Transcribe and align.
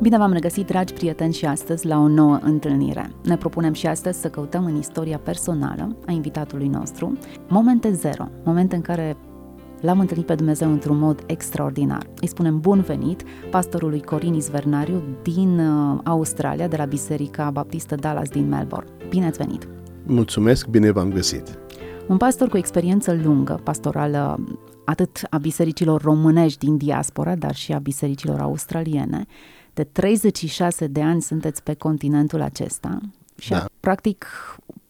Bine 0.00 0.18
v-am 0.18 0.32
regăsit, 0.32 0.66
dragi 0.66 0.92
prieteni, 0.92 1.32
și 1.32 1.44
astăzi 1.44 1.86
la 1.86 1.98
o 1.98 2.08
nouă 2.08 2.38
întâlnire. 2.42 3.10
Ne 3.24 3.36
propunem 3.36 3.72
și 3.72 3.86
astăzi 3.86 4.20
să 4.20 4.28
căutăm 4.28 4.64
în 4.64 4.76
istoria 4.76 5.18
personală 5.18 5.96
a 6.06 6.12
invitatului 6.12 6.68
nostru 6.68 7.18
momente 7.48 7.92
zero, 7.92 8.28
momente 8.44 8.74
în 8.74 8.82
care 8.82 9.16
L-am 9.84 10.00
întâlnit 10.00 10.26
pe 10.26 10.34
Dumnezeu 10.34 10.70
într-un 10.70 10.98
mod 10.98 11.22
extraordinar. 11.26 12.06
Îi 12.20 12.28
spunem 12.28 12.60
bun 12.60 12.80
venit 12.80 13.22
pastorului 13.50 14.02
Corin 14.02 14.40
Zvernariu 14.40 15.02
din 15.22 15.58
uh, 15.58 16.00
Australia, 16.04 16.68
de 16.68 16.76
la 16.76 16.84
Biserica 16.84 17.50
Baptistă 17.50 17.94
Dallas 17.94 18.28
din 18.28 18.48
Melbourne. 18.48 18.90
Bine 19.08 19.26
ați 19.26 19.38
venit! 19.38 19.68
Mulțumesc, 20.06 20.66
bine 20.66 20.90
v-am 20.90 21.10
găsit! 21.10 21.58
Un 22.08 22.16
pastor 22.16 22.48
cu 22.48 22.56
experiență 22.56 23.18
lungă 23.24 23.60
pastorală 23.62 24.44
atât 24.84 25.26
a 25.30 25.38
bisericilor 25.38 26.02
românești 26.02 26.58
din 26.64 26.76
diaspora, 26.76 27.34
dar 27.34 27.54
și 27.54 27.72
a 27.72 27.78
bisericilor 27.78 28.40
australiene. 28.40 29.26
De 29.74 29.84
36 29.84 30.86
de 30.86 31.02
ani 31.02 31.22
sunteți 31.22 31.62
pe 31.62 31.74
continentul 31.74 32.40
acesta 32.40 33.00
și 33.38 33.50
da. 33.50 33.64
practic 33.80 34.26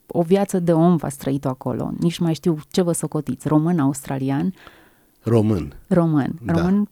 o 0.07 0.23
viață 0.23 0.59
de 0.59 0.73
om 0.73 0.97
v-ați 0.97 1.19
trăit 1.19 1.47
acolo. 1.47 1.93
Nici 1.99 2.19
mai 2.19 2.35
știu 2.35 2.59
ce 2.71 2.83
vă 2.83 2.93
socotiți, 2.93 3.49
român, 3.49 3.79
australian. 3.79 4.55
Român. 5.23 5.77
Român. 5.87 6.39
Da. 6.43 6.53
Român 6.53 6.89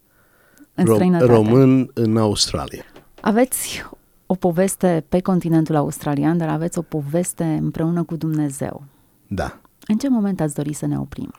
în 0.75 0.85
Rom- 0.85 0.93
străinătate. 0.93 1.33
Român 1.33 1.91
în 1.95 2.17
Australia. 2.17 2.85
Aveți 3.21 3.85
o 4.27 4.35
poveste 4.35 5.05
pe 5.09 5.21
continentul 5.21 5.77
australian, 5.77 6.37
dar 6.39 6.49
aveți 6.49 6.79
o 6.79 6.83
poveste 6.83 7.45
împreună 7.45 8.03
cu 8.03 8.17
Dumnezeu. 8.17 8.85
Da. 9.27 9.61
În 9.87 9.97
ce 9.97 10.09
moment 10.09 10.41
ați 10.41 10.55
dori 10.55 10.73
să 10.73 10.87
ne 10.87 10.99
oprim? 10.99 11.33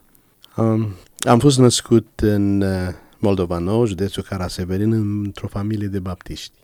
Um, 0.56 0.88
am 1.20 1.40
fost 1.40 1.60
născut 1.60 2.20
în 2.22 2.62
uh, 2.62 2.94
Moldova 3.24 3.58
Nouă, 3.58 3.86
județul 3.86 4.24
Caraseverin, 4.24 4.92
într-o 5.26 5.48
familie 5.48 5.88
de 5.88 6.00
baptiști. 6.00 6.58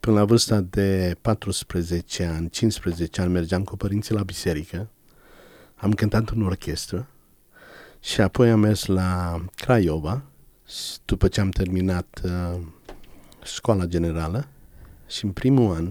Până 0.00 0.18
la 0.18 0.24
vârsta 0.24 0.60
de 0.60 1.16
14 1.20 2.24
ani, 2.24 2.48
15 2.50 3.20
ani, 3.20 3.32
mergeam 3.32 3.64
cu 3.64 3.76
părinții 3.76 4.14
la 4.14 4.22
biserică. 4.22 4.88
Am 5.74 5.92
cântat 5.92 6.28
în 6.28 6.42
orchestră 6.42 7.08
și 8.00 8.20
apoi 8.20 8.50
am 8.50 8.60
mers 8.60 8.86
la 8.86 9.40
Craiova 9.54 10.22
și 10.68 10.98
după 11.04 11.28
ce 11.28 11.40
am 11.40 11.48
terminat 11.50 12.20
uh, 12.24 12.60
școala 13.44 13.84
generală 13.84 14.46
și 15.06 15.24
în 15.24 15.30
primul 15.30 15.74
an 15.74 15.86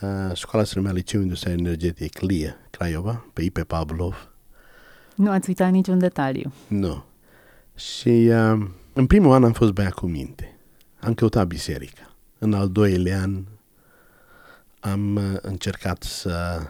uh, 0.00 0.36
școala 0.36 0.64
se 0.64 0.72
numea 0.76 0.92
Liceu 0.92 1.20
Industrial 1.20 1.58
Energetic 1.58 2.18
LIE 2.18 2.56
Craiova, 2.70 3.26
pe 3.32 3.42
I.P. 3.42 3.62
Pavlov, 3.62 4.32
Nu 5.14 5.30
ați 5.30 5.48
uitat 5.48 5.70
niciun 5.70 5.98
detaliu. 5.98 6.52
nu. 6.68 7.04
Și 7.80 8.08
uh, 8.08 8.66
în 8.92 9.06
primul 9.06 9.32
an 9.32 9.44
am 9.44 9.52
fost 9.52 9.72
băiat 9.72 9.92
cu 9.92 10.06
minte. 10.06 10.56
Am 11.00 11.14
căutat 11.14 11.46
biserica. 11.46 12.16
În 12.38 12.52
al 12.52 12.70
doilea 12.70 13.20
an 13.20 13.44
am 14.80 15.16
uh, 15.16 15.36
încercat 15.40 16.02
să 16.02 16.62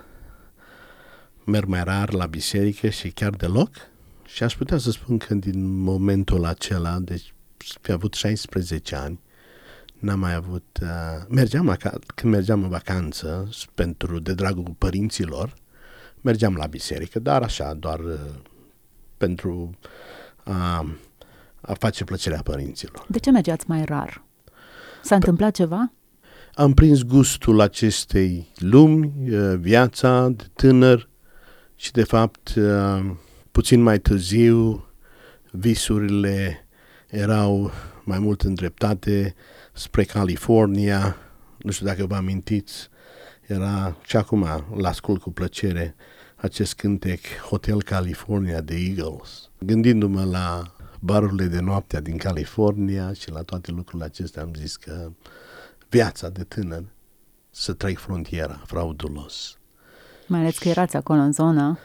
merg 1.44 1.66
mai 1.66 1.84
rar 1.84 2.12
la 2.12 2.26
biserică 2.26 2.88
și 2.88 3.10
chiar 3.10 3.30
deloc. 3.30 3.70
Și 4.24 4.42
aș 4.42 4.56
putea 4.56 4.78
să 4.78 4.90
spun 4.90 5.18
că 5.18 5.34
din 5.34 5.66
momentul 5.66 6.44
acela, 6.44 6.98
deci 6.98 7.34
fi 7.80 7.92
avut 7.92 8.14
16 8.14 8.96
ani, 8.96 9.20
n-am 9.98 10.18
mai 10.18 10.34
avut... 10.34 10.78
Uh, 10.82 10.88
mergeam 11.28 11.76
aca- 11.76 11.98
când 12.14 12.32
mergeam 12.32 12.62
în 12.62 12.68
vacanță 12.68 13.48
s- 13.52 13.64
pentru 13.74 14.18
de 14.18 14.34
dragul 14.34 14.74
părinților, 14.78 15.54
mergeam 16.20 16.54
la 16.54 16.66
biserică, 16.66 17.18
dar 17.18 17.42
așa, 17.42 17.74
doar 17.74 17.98
uh, 17.98 18.20
pentru 19.16 19.78
a, 20.50 20.86
a 21.60 21.74
face 21.74 22.04
plăcerea 22.04 22.40
părinților. 22.42 23.04
De 23.08 23.18
ce 23.18 23.30
mergeați 23.30 23.64
mai 23.68 23.84
rar? 23.84 24.24
S-a 25.02 25.14
întâmplat 25.14 25.54
ceva? 25.54 25.92
Am 26.54 26.74
prins 26.74 27.02
gustul 27.02 27.60
acestei 27.60 28.52
lumi, 28.56 29.12
uh, 29.30 29.54
viața 29.58 30.28
de 30.28 30.44
tânăr 30.52 31.08
și 31.74 31.92
de 31.92 32.02
fapt 32.02 32.54
uh, 32.56 33.10
puțin 33.50 33.82
mai 33.82 33.98
târziu 33.98 34.84
visurile 35.50 36.66
erau 37.06 37.70
mai 38.04 38.18
mult 38.18 38.42
îndreptate 38.42 39.34
spre 39.72 40.04
California. 40.04 41.16
Nu 41.58 41.70
știu 41.70 41.86
dacă 41.86 42.06
vă 42.06 42.14
amintiți, 42.14 42.88
era 43.46 43.96
și 44.06 44.16
acum 44.16 44.46
îl 44.74 44.84
ascult 44.84 45.20
cu 45.20 45.30
plăcere 45.30 45.94
acest 46.36 46.74
cântec 46.74 47.20
Hotel 47.48 47.82
California 47.82 48.60
de 48.60 48.74
Eagles. 48.74 49.49
Gândindu-mă 49.66 50.24
la 50.24 50.74
barurile 51.00 51.44
de 51.44 51.60
noapte 51.60 52.00
din 52.00 52.16
California 52.16 53.12
și 53.12 53.30
la 53.30 53.42
toate 53.42 53.70
lucrurile 53.70 54.04
acestea, 54.04 54.42
am 54.42 54.52
zis 54.54 54.76
că 54.76 55.10
viața 55.88 56.28
de 56.28 56.44
tânăr 56.44 56.84
să 57.50 57.72
trec 57.72 57.98
frontiera 57.98 58.62
fraudulos. 58.66 59.58
Mai 60.26 60.40
ales 60.40 60.58
că 60.58 60.68
erați 60.68 60.96
acolo 60.96 61.20
în 61.20 61.32
zonă. 61.32 61.78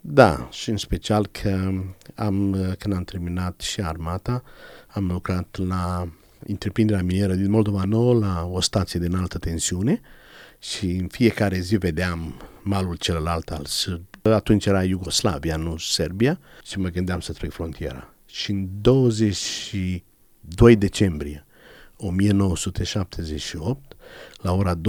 Da, 0.00 0.48
și 0.50 0.70
în 0.70 0.76
special 0.76 1.26
că 1.26 1.70
am, 2.14 2.56
când 2.78 2.94
am 2.94 3.04
terminat 3.04 3.60
și 3.60 3.80
armata, 3.80 4.42
am 4.86 5.06
lucrat 5.06 5.56
la 5.56 6.08
întreprinderea 6.46 7.02
minieră 7.02 7.34
din 7.34 7.50
Moldova 7.50 7.84
Nouă 7.84 8.14
la 8.14 8.48
o 8.50 8.60
stație 8.60 9.00
de 9.00 9.06
înaltă 9.06 9.38
tensiune 9.38 10.00
și 10.58 10.86
în 10.86 11.06
fiecare 11.08 11.58
zi 11.58 11.76
vedeam 11.76 12.42
malul 12.62 12.96
celălalt 12.96 13.50
al 13.50 13.64
Sârb. 13.64 14.04
Atunci 14.22 14.66
era 14.66 14.84
Iugoslavia, 14.84 15.56
nu 15.56 15.76
Serbia, 15.76 16.40
și 16.64 16.78
mă 16.78 16.88
gândeam 16.88 17.20
să 17.20 17.32
trec 17.32 17.52
frontiera. 17.52 18.14
Și 18.26 18.50
în 18.50 18.68
22 18.80 20.76
decembrie 20.76 21.46
1978, 21.96 23.96
la 24.36 24.52
ora 24.52 24.76
12.30 24.76 24.80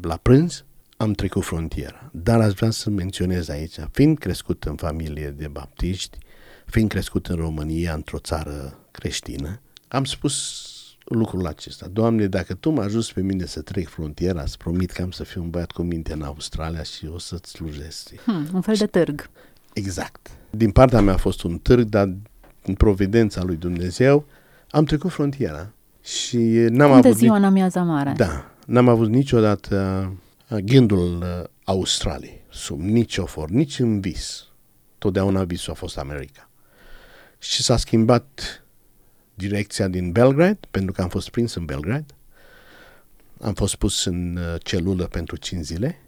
la 0.00 0.16
prânz, 0.16 0.64
am 0.96 1.12
trecut 1.12 1.44
frontiera. 1.44 2.10
Dar 2.12 2.40
aș 2.40 2.52
vrea 2.52 2.70
să 2.70 2.90
menționez 2.90 3.48
aici, 3.48 3.76
fiind 3.90 4.18
crescut 4.18 4.64
în 4.64 4.76
familie 4.76 5.30
de 5.30 5.48
baptiști, 5.48 6.18
fiind 6.66 6.88
crescut 6.88 7.26
în 7.26 7.36
România, 7.36 7.94
într-o 7.94 8.18
țară 8.18 8.78
creștină, 8.90 9.60
am 9.88 10.04
spus 10.04 10.66
lucrul 11.08 11.46
acesta. 11.46 11.86
Doamne, 11.92 12.26
dacă 12.26 12.54
Tu 12.54 12.70
mă 12.70 12.82
ajuți 12.82 13.12
pe 13.14 13.20
mine 13.20 13.44
să 13.44 13.60
trec 13.60 13.88
frontiera, 13.88 14.42
îți 14.42 14.56
promit 14.56 14.90
că 14.90 15.02
am 15.02 15.10
să 15.10 15.24
fiu 15.24 15.42
un 15.42 15.50
băiat 15.50 15.70
cu 15.70 15.82
minte 15.82 16.12
în 16.12 16.22
Australia 16.22 16.82
și 16.82 17.06
o 17.06 17.18
să-ți 17.18 17.50
slujesc. 17.50 18.14
Hmm, 18.24 18.48
un 18.52 18.60
fel 18.60 18.74
de 18.74 18.86
târg. 18.86 19.30
Exact. 19.72 20.30
Din 20.50 20.70
partea 20.70 21.00
mea 21.00 21.14
a 21.14 21.16
fost 21.16 21.42
un 21.42 21.58
târg, 21.58 21.88
dar 21.88 22.16
în 22.62 22.74
providența 22.74 23.42
lui 23.42 23.56
Dumnezeu 23.56 24.24
am 24.70 24.84
trecut 24.84 25.10
frontiera 25.10 25.72
și 26.02 26.38
n-am 26.70 26.90
Cum 26.90 27.00
de 27.00 27.08
avut... 27.08 27.18
ziua 27.20 27.36
în 27.36 27.44
amiaza 27.44 27.82
mare? 27.82 28.12
Da, 28.16 28.50
n-am 28.66 28.88
avut 28.88 29.08
niciodată 29.08 30.12
uh, 30.48 30.58
gândul 30.58 31.16
uh, 31.16 31.44
Australiei, 31.64 32.44
sub 32.50 32.80
nicio 32.80 33.26
for, 33.26 33.48
nici 33.48 33.78
în 33.78 34.00
vis. 34.00 34.44
Totdeauna 34.98 35.44
visul 35.44 35.72
a 35.72 35.76
fost 35.76 35.98
America. 35.98 36.50
Și 37.38 37.62
s-a 37.62 37.76
schimbat 37.76 38.64
direcția 39.36 39.88
din 39.88 40.12
Belgrade, 40.12 40.58
pentru 40.70 40.92
că 40.92 41.02
am 41.02 41.08
fost 41.08 41.30
prins 41.30 41.54
în 41.54 41.64
Belgrade. 41.64 42.14
Am 43.40 43.54
fost 43.54 43.74
pus 43.76 44.04
în 44.04 44.36
uh, 44.36 44.54
celulă 44.62 45.04
pentru 45.04 45.36
5 45.36 45.64
zile, 45.64 46.00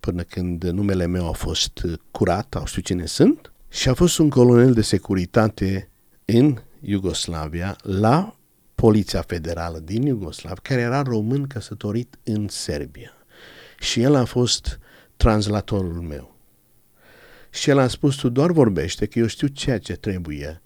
până 0.00 0.22
când 0.22 0.64
numele 0.64 1.06
meu 1.06 1.28
a 1.28 1.32
fost 1.32 1.82
uh, 1.82 1.92
curat, 2.10 2.54
au 2.54 2.66
știut 2.66 2.84
cine 2.84 3.06
sunt. 3.06 3.52
Și 3.68 3.88
a 3.88 3.94
fost 3.94 4.18
un 4.18 4.30
colonel 4.30 4.72
de 4.72 4.82
securitate 4.82 5.90
în 6.24 6.58
Iugoslavia, 6.80 7.76
la 7.82 8.36
Poliția 8.74 9.22
Federală 9.22 9.78
din 9.78 10.02
Iugoslavia, 10.02 10.58
care 10.62 10.80
era 10.80 11.02
român 11.02 11.46
căsătorit 11.46 12.18
în 12.22 12.48
Serbia. 12.48 13.12
Și 13.78 14.00
el 14.00 14.14
a 14.14 14.24
fost 14.24 14.78
translatorul 15.16 16.00
meu. 16.00 16.36
Și 17.50 17.70
el 17.70 17.78
a 17.78 17.88
spus, 17.88 18.14
tu 18.14 18.28
doar 18.28 18.50
vorbește, 18.50 19.06
că 19.06 19.18
eu 19.18 19.26
știu 19.26 19.46
ceea 19.46 19.78
ce 19.78 19.92
trebuie 19.92 20.62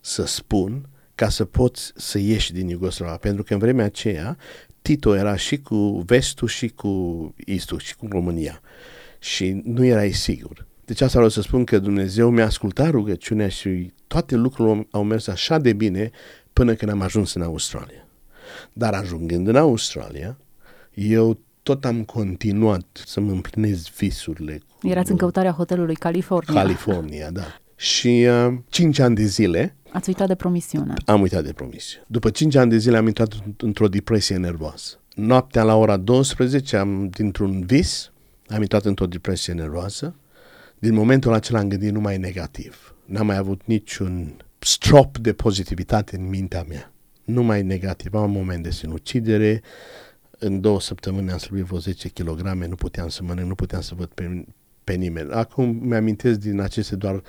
să 0.00 0.24
spun 0.24 0.88
ca 1.14 1.28
să 1.28 1.44
poți 1.44 1.92
să 1.96 2.18
ieși 2.18 2.52
din 2.52 2.68
Iugoslavia. 2.68 3.16
Pentru 3.16 3.42
că 3.42 3.52
în 3.52 3.58
vremea 3.58 3.84
aceea 3.84 4.36
Tito 4.82 5.16
era 5.16 5.36
și 5.36 5.58
cu 5.58 6.02
vestul 6.06 6.48
și 6.48 6.68
cu 6.68 7.34
istul 7.46 7.78
și 7.78 7.96
cu 7.96 8.06
România. 8.10 8.60
Și 9.18 9.62
nu 9.64 9.84
erai 9.84 10.12
sigur. 10.12 10.66
Deci 10.84 11.00
asta 11.00 11.14
vreau 11.14 11.28
să 11.28 11.40
spun 11.40 11.64
că 11.64 11.78
Dumnezeu 11.78 12.30
mi-a 12.30 12.44
ascultat 12.44 12.90
rugăciunea 12.90 13.48
și 13.48 13.92
toate 14.06 14.34
lucrurile 14.34 14.86
au 14.90 15.02
mers 15.02 15.26
așa 15.26 15.58
de 15.58 15.72
bine 15.72 16.10
până 16.52 16.74
când 16.74 16.90
am 16.90 17.00
ajuns 17.00 17.34
în 17.34 17.42
Australia. 17.42 18.06
Dar 18.72 18.94
ajungând 18.94 19.48
în 19.48 19.56
Australia, 19.56 20.38
eu 20.94 21.38
tot 21.62 21.84
am 21.84 22.04
continuat 22.04 23.02
să-mi 23.06 23.30
împlinesc 23.30 23.90
visurile. 23.94 24.60
Cu 24.80 24.88
Erați 24.88 25.10
în 25.10 25.16
căutarea 25.16 25.52
hotelului 25.52 25.94
California. 25.94 26.62
California, 26.62 27.30
da. 27.30 27.60
Și 27.76 28.26
uh, 28.28 28.54
cinci 28.68 28.98
ani 28.98 29.14
de 29.14 29.24
zile 29.24 29.76
Ați 29.90 30.08
uitat 30.08 30.26
de 30.28 30.34
promisiune. 30.34 30.94
am 31.04 31.20
uitat 31.20 31.44
de 31.44 31.52
promisiune. 31.52 32.04
După 32.08 32.30
5 32.30 32.54
ani 32.54 32.70
de 32.70 32.76
zile 32.78 32.96
am 32.96 33.06
intrat 33.06 33.32
într-o 33.56 33.88
depresie 33.88 34.36
nervoasă. 34.36 34.98
Noaptea 35.14 35.62
la 35.62 35.74
ora 35.74 35.96
12 35.96 36.76
am, 36.76 37.08
dintr-un 37.08 37.64
vis, 37.66 38.12
am 38.48 38.60
intrat 38.60 38.84
într-o 38.84 39.06
depresie 39.06 39.52
nervoasă. 39.52 40.14
Din 40.78 40.94
momentul 40.94 41.32
acela 41.32 41.58
am 41.58 41.68
gândit 41.68 41.92
numai 41.92 42.18
negativ. 42.18 42.94
N-am 43.04 43.26
mai 43.26 43.36
avut 43.36 43.60
niciun 43.64 44.36
strop 44.58 45.18
de 45.18 45.32
pozitivitate 45.32 46.16
în 46.16 46.28
mintea 46.28 46.64
mea. 46.68 46.92
numai 47.24 47.62
negativ. 47.62 48.14
Am 48.14 48.22
un 48.22 48.30
moment 48.30 48.62
de 48.62 48.70
sinucidere, 48.70 49.62
în 50.38 50.60
două 50.60 50.80
săptămâni 50.80 51.30
am 51.30 51.38
slăbit 51.38 51.64
vreo 51.64 51.78
10 51.78 52.08
kg, 52.08 52.40
nu 52.68 52.74
puteam 52.74 53.08
să 53.08 53.22
mănânc, 53.22 53.48
nu 53.48 53.54
puteam 53.54 53.80
să 53.80 53.94
văd 53.96 54.06
pe, 54.06 54.44
pe 54.84 54.92
nimeni. 54.94 55.30
Acum 55.30 55.78
mi-amintesc 55.82 56.38
din 56.38 56.60
aceste 56.60 56.96
doar 56.96 57.20
5%, 57.20 57.24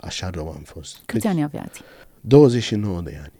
așa 0.00 0.30
rău 0.30 0.48
am 0.48 0.62
fost. 0.64 0.96
Câți 1.06 1.22
deci, 1.22 1.30
ani 1.30 1.42
aveați? 1.42 1.80
29 2.20 3.00
de 3.00 3.18
ani. 3.22 3.32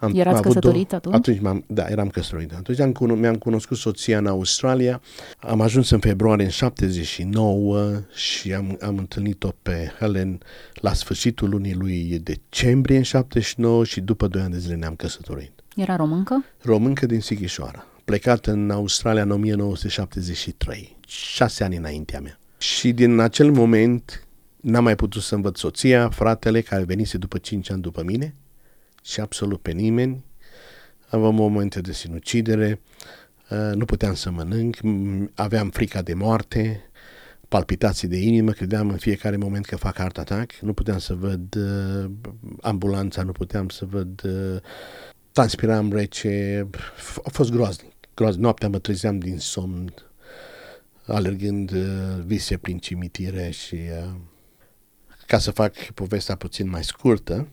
Am, 0.00 0.12
Erați 0.14 0.36
am 0.36 0.42
căsătorit 0.42 0.92
atunci? 0.92 1.14
Atunci, 1.14 1.40
m-am, 1.40 1.64
da, 1.66 1.86
eram 1.88 2.08
căsătorit. 2.08 2.52
Atunci 2.52 2.80
am, 2.80 2.92
cuno- 2.92 3.18
mi-am 3.18 3.36
cunoscut 3.36 3.76
soția 3.76 4.18
în 4.18 4.26
Australia. 4.26 5.00
Am 5.38 5.60
ajuns 5.60 5.90
în 5.90 5.98
februarie 5.98 6.44
în 6.44 6.50
79 6.50 8.00
și 8.14 8.54
am, 8.54 8.78
am 8.80 8.96
întâlnit-o 8.98 9.48
pe 9.62 9.92
Helen 9.98 10.40
la 10.74 10.92
sfârșitul 10.92 11.48
lunii 11.48 11.74
lui 11.74 12.20
decembrie 12.22 12.96
în 12.96 13.02
79 13.02 13.84
și 13.84 14.00
după 14.00 14.26
2 14.26 14.42
ani 14.42 14.52
de 14.52 14.58
zile 14.58 14.74
ne-am 14.74 14.94
căsătorit. 14.94 15.52
Era 15.76 15.96
româncă? 15.96 16.44
Româncă 16.62 17.06
din 17.06 17.20
Sighișoara. 17.20 17.86
Plecat 18.04 18.46
în 18.46 18.70
Australia 18.70 19.22
în 19.22 19.30
1973, 19.30 20.96
șase 21.06 21.64
ani 21.64 21.76
înaintea 21.76 22.20
mea. 22.20 22.38
Și 22.58 22.92
din 22.92 23.18
acel 23.18 23.50
moment 23.50 24.24
n-am 24.60 24.82
mai 24.82 24.96
putut 24.96 25.22
să 25.22 25.34
învăț 25.34 25.58
soția, 25.58 26.08
fratele 26.08 26.60
care 26.60 26.84
venise 26.84 27.18
după 27.18 27.38
5 27.38 27.70
ani 27.70 27.82
după 27.82 28.02
mine 28.02 28.34
și 29.02 29.20
absolut 29.20 29.62
pe 29.62 29.70
nimeni. 29.70 30.24
Aveam 31.08 31.34
momente 31.34 31.80
de 31.80 31.92
sinucidere, 31.92 32.80
uh, 33.50 33.74
nu 33.74 33.84
puteam 33.84 34.14
să 34.14 34.30
mănânc, 34.30 34.76
aveam 35.34 35.70
frica 35.70 36.02
de 36.02 36.14
moarte, 36.14 36.90
palpitații 37.48 38.08
de 38.08 38.16
inimă, 38.16 38.50
credeam 38.50 38.88
în 38.88 38.96
fiecare 38.96 39.36
moment 39.36 39.66
că 39.66 39.76
fac 39.76 39.96
heart 39.96 40.18
attack, 40.18 40.54
nu 40.54 40.72
puteam 40.72 40.98
să 40.98 41.14
văd 41.14 41.54
uh, 41.54 42.10
ambulanța, 42.60 43.22
nu 43.22 43.32
puteam 43.32 43.68
să 43.68 43.84
văd, 43.84 44.22
uh, 44.24 44.60
transpiram 45.32 45.92
rece, 45.92 46.66
a 47.24 47.28
fost 47.28 47.50
groaznic. 47.50 47.92
groaznic. 48.14 48.42
Noaptea 48.42 48.68
mă 48.68 48.78
trezeam 48.78 49.18
din 49.18 49.38
somn, 49.38 49.94
alergând 51.06 51.70
uh, 51.70 52.24
vise 52.24 52.56
prin 52.56 52.78
cimitire 52.78 53.50
și 53.50 53.74
uh, 53.74 54.14
ca 55.30 55.38
să 55.38 55.50
fac 55.50 55.74
povestea 55.94 56.34
puțin 56.34 56.68
mai 56.68 56.84
scurtă, 56.84 57.48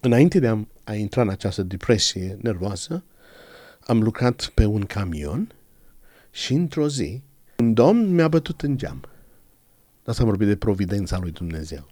înainte 0.00 0.38
de 0.38 0.46
a, 0.46 0.58
a 0.84 0.94
intra 0.94 1.22
în 1.22 1.28
această 1.28 1.62
depresie 1.62 2.38
nervoasă, 2.40 3.04
am 3.80 4.02
lucrat 4.02 4.50
pe 4.54 4.64
un 4.64 4.84
camion 4.84 5.54
și 6.30 6.52
într-o 6.52 6.88
zi 6.88 7.22
un 7.58 7.74
domn 7.74 8.14
mi-a 8.14 8.28
bătut 8.28 8.62
în 8.62 8.76
geam. 8.76 9.04
Asta 10.04 10.22
am 10.22 10.28
vorbit 10.28 10.46
de 10.46 10.56
providența 10.56 11.18
lui 11.18 11.30
Dumnezeu. 11.30 11.88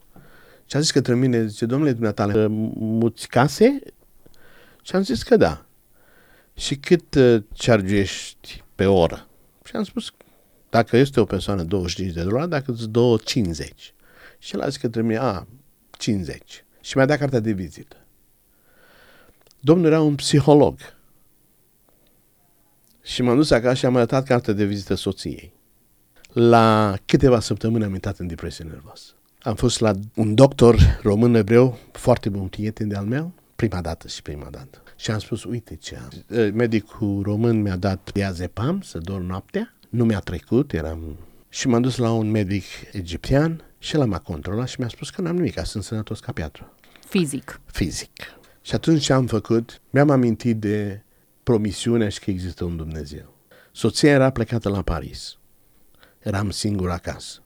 Și 0.66 0.76
a 0.76 0.81
zis 0.81 0.90
către 0.90 1.14
mine, 1.14 1.46
zice, 1.46 1.66
domnule 1.66 1.93
dumneatale, 1.93 2.46
muți 2.46 3.28
case? 3.28 3.81
Și 4.82 4.96
am 4.96 5.02
zis 5.02 5.22
că 5.22 5.37
da. 5.37 5.66
Și 6.55 6.76
cât 6.76 7.14
uh, 7.14 7.43
chargești 7.56 8.62
pe 8.75 8.87
oră? 8.87 9.28
Și 9.64 9.76
am 9.76 9.84
spus, 9.84 10.12
dacă 10.70 10.96
este 10.96 11.20
o 11.20 11.25
persoană 11.25 11.62
25 11.62 12.14
de 12.14 12.22
dolari, 12.22 12.50
dacă 12.50 12.72
îți 12.72 12.88
2,50. 13.88 13.93
Și 14.42 14.54
el 14.54 14.60
a 14.60 14.68
zis 14.68 14.76
către 14.76 15.02
mine, 15.02 15.18
a, 15.18 15.46
50. 15.90 16.64
Și 16.80 16.96
mi-a 16.96 17.06
dat 17.06 17.18
cartea 17.18 17.40
de 17.40 17.52
vizită. 17.52 17.96
Domnul 19.60 19.86
era 19.86 20.00
un 20.00 20.14
psiholog. 20.14 20.78
Și 23.02 23.22
m-am 23.22 23.36
dus 23.36 23.50
acasă 23.50 23.74
și 23.74 23.86
am 23.86 23.96
arătat 23.96 24.24
cartea 24.24 24.52
de 24.52 24.64
vizită 24.64 24.94
soției. 24.94 25.52
La 26.32 26.96
câteva 27.04 27.40
săptămâni 27.40 27.84
am 27.84 27.92
intrat 27.92 28.18
în 28.18 28.26
depresie 28.26 28.64
nervoasă. 28.64 29.12
Am 29.42 29.54
fost 29.54 29.80
la 29.80 29.92
un 30.14 30.34
doctor 30.34 30.98
român 31.02 31.34
ebreu, 31.34 31.78
foarte 31.92 32.28
bun 32.28 32.46
prieten 32.46 32.88
de-al 32.88 33.04
meu, 33.04 33.32
prima 33.56 33.80
dată 33.80 34.08
și 34.08 34.22
prima 34.22 34.48
dată. 34.50 34.82
Și 34.96 35.10
am 35.10 35.18
spus, 35.18 35.44
uite 35.44 35.76
ce 35.76 35.96
am. 35.96 36.10
Medicul 36.54 37.22
român 37.22 37.62
mi-a 37.62 37.76
dat 37.76 38.10
diazepam 38.12 38.80
să 38.80 38.98
dorm 38.98 39.26
noaptea. 39.26 39.74
Nu 39.88 40.04
mi-a 40.04 40.20
trecut, 40.20 40.72
eram... 40.72 41.16
Și 41.48 41.68
m-am 41.68 41.82
dus 41.82 41.96
la 41.96 42.12
un 42.12 42.30
medic 42.30 42.64
egiptean 42.92 43.71
și 43.82 43.96
el 43.96 44.06
m-a 44.06 44.19
controlat 44.19 44.69
și 44.69 44.76
mi-a 44.79 44.88
spus 44.88 45.11
că 45.11 45.20
n-am 45.20 45.34
nimic, 45.34 45.58
sunt 45.64 45.84
sănătos 45.84 46.20
ca 46.20 46.32
piatră. 46.32 46.73
Fizic. 47.08 47.61
Fizic. 47.67 48.12
Și 48.61 48.75
atunci 48.75 49.02
ce 49.02 49.12
am 49.12 49.26
făcut? 49.26 49.81
Mi-am 49.90 50.11
amintit 50.11 50.58
de 50.58 51.02
promisiunea 51.43 52.08
și 52.08 52.19
că 52.19 52.31
există 52.31 52.64
un 52.64 52.76
Dumnezeu. 52.76 53.34
Soția 53.73 54.11
era 54.11 54.31
plecată 54.31 54.69
la 54.69 54.82
Paris. 54.82 55.38
Eram 56.19 56.50
singur 56.50 56.90
acasă. 56.90 57.43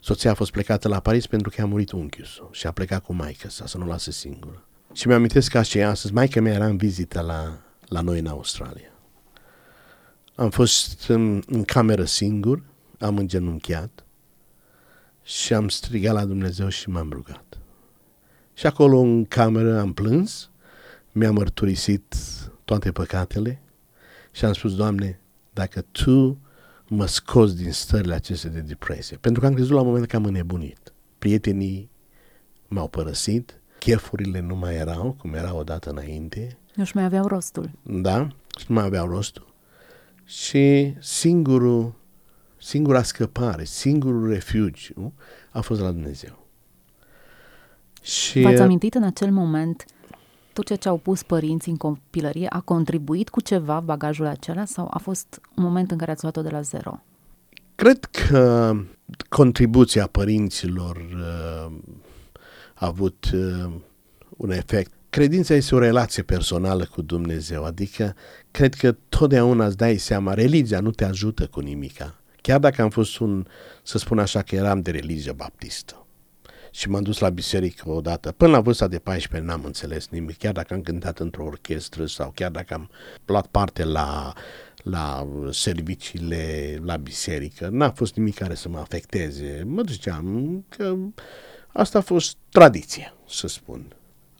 Soția 0.00 0.30
a 0.30 0.34
fost 0.34 0.50
plecată 0.50 0.88
la 0.88 1.00
Paris 1.00 1.26
pentru 1.26 1.50
că 1.50 1.62
a 1.62 1.66
murit 1.66 1.90
unchiul 1.90 2.24
său 2.24 2.48
și 2.52 2.66
a 2.66 2.70
plecat 2.70 3.02
cu 3.02 3.14
maica 3.14 3.48
sa 3.48 3.66
să 3.66 3.78
nu 3.78 3.86
lasă 3.86 4.10
singură. 4.10 4.64
Și 4.92 5.06
mi-am 5.06 5.18
amintesc 5.18 5.50
că 5.50 5.62
și 5.62 5.82
astăzi, 5.82 6.12
maica 6.12 6.40
mea 6.40 6.52
era 6.52 6.66
în 6.66 6.76
vizită 6.76 7.20
la, 7.20 7.58
la 7.88 8.00
noi 8.00 8.18
în 8.18 8.26
Australia. 8.26 8.90
Am 10.34 10.50
fost 10.50 11.08
în, 11.08 11.42
în 11.46 11.64
cameră 11.64 12.04
singur, 12.04 12.62
am 12.98 13.16
îngenunchiat 13.16 14.05
și 15.26 15.54
am 15.54 15.68
strigat 15.68 16.14
la 16.14 16.24
Dumnezeu 16.24 16.68
și 16.68 16.88
m-am 16.88 17.10
rugat. 17.10 17.58
Și 18.54 18.66
acolo 18.66 18.98
în 18.98 19.24
cameră 19.24 19.78
am 19.80 19.92
plâns, 19.92 20.50
mi-am 21.12 21.34
mărturisit 21.34 22.14
toate 22.64 22.92
păcatele 22.92 23.62
și 24.30 24.44
am 24.44 24.52
spus, 24.52 24.76
Doamne, 24.76 25.20
dacă 25.52 25.84
Tu 25.90 26.38
mă 26.88 27.06
scoți 27.06 27.56
din 27.56 27.72
stările 27.72 28.14
acestea 28.14 28.50
de 28.50 28.60
depresie, 28.60 29.16
pentru 29.16 29.40
că 29.40 29.46
am 29.46 29.54
crezut 29.54 29.72
la 29.72 29.80
un 29.80 29.86
moment 29.86 30.06
că 30.06 30.16
am 30.16 30.24
înnebunit. 30.24 30.92
Prietenii 31.18 31.90
m-au 32.68 32.88
părăsit, 32.88 33.60
chefurile 33.78 34.40
nu 34.40 34.56
mai 34.56 34.74
erau 34.74 35.16
cum 35.18 35.34
erau 35.34 35.58
odată 35.58 35.90
înainte. 35.90 36.58
Nu-și 36.74 36.96
mai 36.96 37.04
aveau 37.04 37.26
rostul. 37.26 37.70
Da, 37.82 38.28
și 38.58 38.64
nu 38.68 38.74
mai 38.74 38.84
aveau 38.84 39.08
rostul. 39.08 39.54
Și 40.24 40.94
singurul, 40.98 41.94
singura 42.66 43.02
scăpare, 43.02 43.64
singurul 43.64 44.28
refugiu 44.28 45.12
a 45.50 45.60
fost 45.60 45.80
la 45.80 45.90
Dumnezeu. 45.90 46.46
Și 48.02 48.40
V-ați 48.40 48.60
amintit 48.60 48.94
în 48.94 49.02
acel 49.02 49.30
moment 49.30 49.84
tot 50.52 50.66
ceea 50.66 50.78
ce 50.78 50.88
au 50.88 50.96
pus 50.96 51.22
părinții 51.22 51.70
în 51.70 51.76
copilărie 51.76 52.46
a 52.48 52.60
contribuit 52.60 53.28
cu 53.28 53.40
ceva 53.40 53.80
bagajul 53.80 54.26
acela 54.26 54.64
sau 54.64 54.88
a 54.90 54.98
fost 54.98 55.40
un 55.56 55.62
moment 55.62 55.90
în 55.90 55.98
care 55.98 56.10
ați 56.10 56.22
luat-o 56.22 56.42
de 56.42 56.48
la 56.48 56.60
zero? 56.60 57.02
Cred 57.74 58.04
că 58.04 58.74
contribuția 59.28 60.06
părinților 60.06 60.96
uh, 60.96 61.72
a 62.74 62.86
avut 62.86 63.30
uh, 63.34 63.72
un 64.36 64.50
efect. 64.50 64.92
Credința 65.10 65.54
este 65.54 65.74
o 65.74 65.78
relație 65.78 66.22
personală 66.22 66.84
cu 66.84 67.02
Dumnezeu, 67.02 67.64
adică 67.64 68.14
cred 68.50 68.74
că 68.74 68.96
totdeauna 69.08 69.66
îți 69.66 69.76
dai 69.76 69.96
seama, 69.96 70.34
religia 70.34 70.80
nu 70.80 70.90
te 70.90 71.04
ajută 71.04 71.46
cu 71.46 71.60
nimica. 71.60 72.20
Chiar 72.46 72.58
dacă 72.58 72.82
am 72.82 72.90
fost 72.90 73.18
un, 73.18 73.46
să 73.82 73.98
spun 73.98 74.18
așa, 74.18 74.42
că 74.42 74.54
eram 74.54 74.80
de 74.80 74.90
religie 74.90 75.32
baptistă 75.32 76.06
și 76.70 76.88
m-am 76.88 77.02
dus 77.02 77.18
la 77.18 77.28
biserică 77.28 77.90
odată. 77.90 78.32
Până 78.32 78.50
la 78.50 78.60
vârsta 78.60 78.88
de 78.88 78.98
14 78.98 79.50
n-am 79.50 79.64
înțeles 79.64 80.08
nimic, 80.08 80.38
chiar 80.38 80.52
dacă 80.52 80.74
am 80.74 80.80
cântat 80.80 81.18
într-o 81.18 81.44
orchestră 81.44 82.06
sau 82.06 82.32
chiar 82.34 82.50
dacă 82.50 82.74
am 82.74 82.90
luat 83.24 83.46
parte 83.46 83.84
la, 83.84 84.32
la 84.76 85.28
serviciile 85.50 86.78
la 86.84 86.96
biserică. 86.96 87.68
N-a 87.70 87.90
fost 87.90 88.14
nimic 88.14 88.34
care 88.34 88.54
să 88.54 88.68
mă 88.68 88.78
afecteze. 88.78 89.62
Mă 89.64 89.82
duceam 89.82 90.64
că 90.68 90.96
asta 91.72 91.98
a 91.98 92.02
fost 92.02 92.36
tradiție, 92.48 93.14
să 93.28 93.46
spun. 93.46 93.95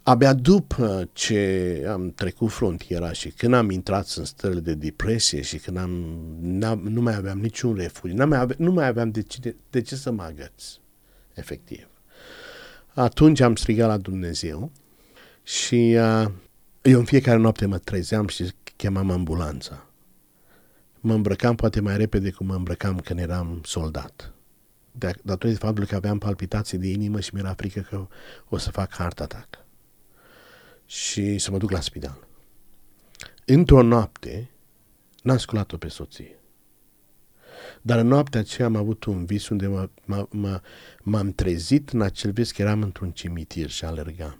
Abia 0.08 0.32
după 0.32 1.08
ce 1.12 1.84
am 1.88 2.10
trecut 2.10 2.50
frontiera 2.50 3.12
și 3.12 3.30
când 3.30 3.54
am 3.54 3.70
intrat 3.70 4.08
în 4.16 4.24
stările 4.24 4.60
de 4.60 4.74
depresie 4.74 5.40
și 5.42 5.58
când 5.58 5.76
am, 5.76 5.90
nu 6.82 7.00
mai 7.00 7.14
aveam 7.14 7.38
niciun 7.38 7.74
refugiu, 7.74 8.14
nu 8.14 8.26
mai 8.26 8.38
aveam, 8.38 8.58
nu 8.58 8.72
mai 8.72 8.86
aveam 8.86 9.10
de, 9.10 9.22
ce, 9.22 9.56
de 9.70 9.80
ce 9.80 9.96
să 9.96 10.10
mă 10.10 10.22
agăț, 10.22 10.64
efectiv. 11.34 11.88
Atunci 12.94 13.40
am 13.40 13.56
strigat 13.56 13.88
la 13.88 13.96
Dumnezeu 13.96 14.72
și 15.42 15.96
uh, 15.98 16.30
eu 16.82 16.98
în 16.98 17.04
fiecare 17.04 17.38
noapte 17.38 17.66
mă 17.66 17.78
trezeam 17.78 18.26
și 18.26 18.52
chemam 18.76 19.10
ambulanța. 19.10 19.86
Mă 21.00 21.14
îmbrăcam 21.14 21.54
poate 21.54 21.80
mai 21.80 21.96
repede 21.96 22.30
cum 22.30 22.46
mă 22.46 22.54
îmbrăcam 22.54 23.00
când 23.00 23.18
eram 23.18 23.60
soldat. 23.64 24.32
De, 24.92 25.12
datorită 25.22 25.58
faptului 25.58 25.88
că 25.88 25.94
aveam 25.94 26.18
palpitații 26.18 26.78
de 26.78 26.88
inimă 26.88 27.20
și 27.20 27.30
mi-era 27.32 27.54
frică 27.56 27.80
că 27.80 28.06
o 28.48 28.56
să 28.56 28.70
fac 28.70 28.94
heart 28.94 29.20
attack. 29.20 29.65
Și 30.86 31.38
să 31.38 31.50
mă 31.50 31.58
duc 31.58 31.70
la 31.70 31.80
spital. 31.80 32.26
Într-o 33.44 33.82
noapte 33.82 34.50
n-am 35.22 35.38
sculat-o 35.38 35.76
pe 35.76 35.88
soție. 35.88 36.38
Dar 37.82 37.98
în 37.98 38.06
noaptea 38.06 38.40
aceea 38.40 38.66
am 38.66 38.76
avut 38.76 39.04
un 39.04 39.24
vis 39.24 39.48
unde 39.48 39.66
m- 39.66 39.90
m- 40.14 40.28
m- 40.28 40.62
m-am 41.02 41.32
trezit 41.32 41.90
în 41.90 42.00
acel 42.00 42.30
vis 42.32 42.52
că 42.52 42.62
eram 42.62 42.82
într-un 42.82 43.10
cimitir 43.10 43.70
și 43.70 43.84
alergam. 43.84 44.38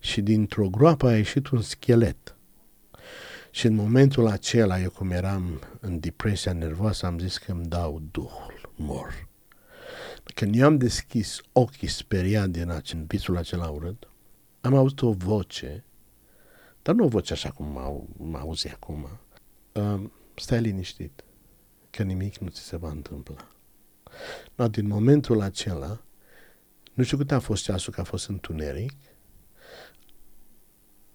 Și 0.00 0.20
dintr-o 0.20 0.68
groapă 0.68 1.06
a 1.06 1.16
ieșit 1.16 1.48
un 1.48 1.60
schelet. 1.60 2.36
Și 3.50 3.66
în 3.66 3.74
momentul 3.74 4.26
acela, 4.26 4.80
eu 4.80 4.90
cum 4.90 5.10
eram 5.10 5.60
în 5.80 6.00
depresia 6.00 6.52
nervoasă, 6.52 7.06
am 7.06 7.18
zis 7.18 7.38
că 7.38 7.52
îmi 7.52 7.66
dau 7.66 8.02
Duhul, 8.10 8.72
mor. 8.74 9.28
Când 10.34 10.56
eu 10.56 10.66
am 10.66 10.78
deschis 10.78 11.40
ochii 11.52 11.88
speriat 11.88 12.48
din 12.48 12.70
acel 12.70 13.04
visul 13.06 13.36
acela 13.36 13.68
urât, 13.68 14.08
am 14.66 14.74
auzit 14.74 15.02
o 15.02 15.12
voce, 15.12 15.84
dar 16.82 16.94
nu 16.94 17.04
o 17.04 17.08
voce 17.08 17.32
așa 17.32 17.50
cum 17.50 17.66
mă, 17.66 18.00
mă 18.16 18.38
auzi 18.38 18.68
acum. 18.68 19.08
Uh, 19.72 20.02
stai 20.34 20.60
liniștit, 20.60 21.24
că 21.90 22.02
nimic 22.02 22.38
nu 22.38 22.48
ți 22.48 22.60
se 22.60 22.76
va 22.76 22.90
întâmpla. 22.90 23.50
No, 24.54 24.68
din 24.68 24.86
momentul 24.86 25.40
acela, 25.40 26.00
nu 26.94 27.02
știu 27.02 27.16
cât 27.16 27.30
a 27.30 27.38
fost 27.38 27.62
ceasul, 27.62 27.92
că 27.92 28.00
a 28.00 28.04
fost 28.04 28.28
întuneric, 28.28 28.94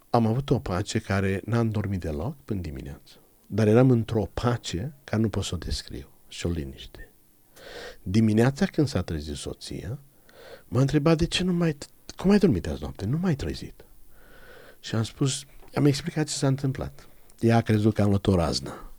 am 0.10 0.26
avut 0.26 0.50
o 0.50 0.60
pace 0.60 1.00
care 1.00 1.42
n-am 1.46 1.70
dormit 1.70 2.00
deloc 2.00 2.36
până 2.46 2.62
dimineață. 2.62 3.16
Dar 3.48 3.68
eram 3.68 3.90
într-o 3.90 4.26
pace 4.34 4.94
care 5.04 5.22
nu 5.22 5.30
pot 5.30 5.44
să 5.44 5.56
o 5.56 5.58
descriu 5.58 6.08
și 6.28 6.46
o 6.46 6.50
liniște. 6.50 7.12
Dimineața 8.04 8.66
când 8.66 8.88
s-a 8.88 9.02
trezit 9.02 9.36
soția, 9.36 10.00
m-a 10.66 10.82
întrebat 10.82 11.18
de 11.18 11.26
ce 11.26 11.44
nu 11.44 11.54
mai, 11.54 11.78
cum 12.16 12.32
ai 12.32 12.38
dormit 12.38 12.68
azi 12.68 12.82
noapte? 12.82 13.06
Nu 13.06 13.18
mai 13.18 13.36
trezit. 13.36 13.86
Și 14.80 14.96
am 14.96 15.04
spus, 15.04 15.44
am 15.76 15.86
explicat 15.86 16.28
ce 16.28 16.34
s-a 16.34 16.48
întâmplat. 16.48 17.08
Ea 17.40 17.56
a 17.56 17.62
crezut 17.62 17.94
că 17.94 18.02
am 18.02 18.10
luat 18.10 18.28
o 18.28 18.36
raznă. 18.36 18.92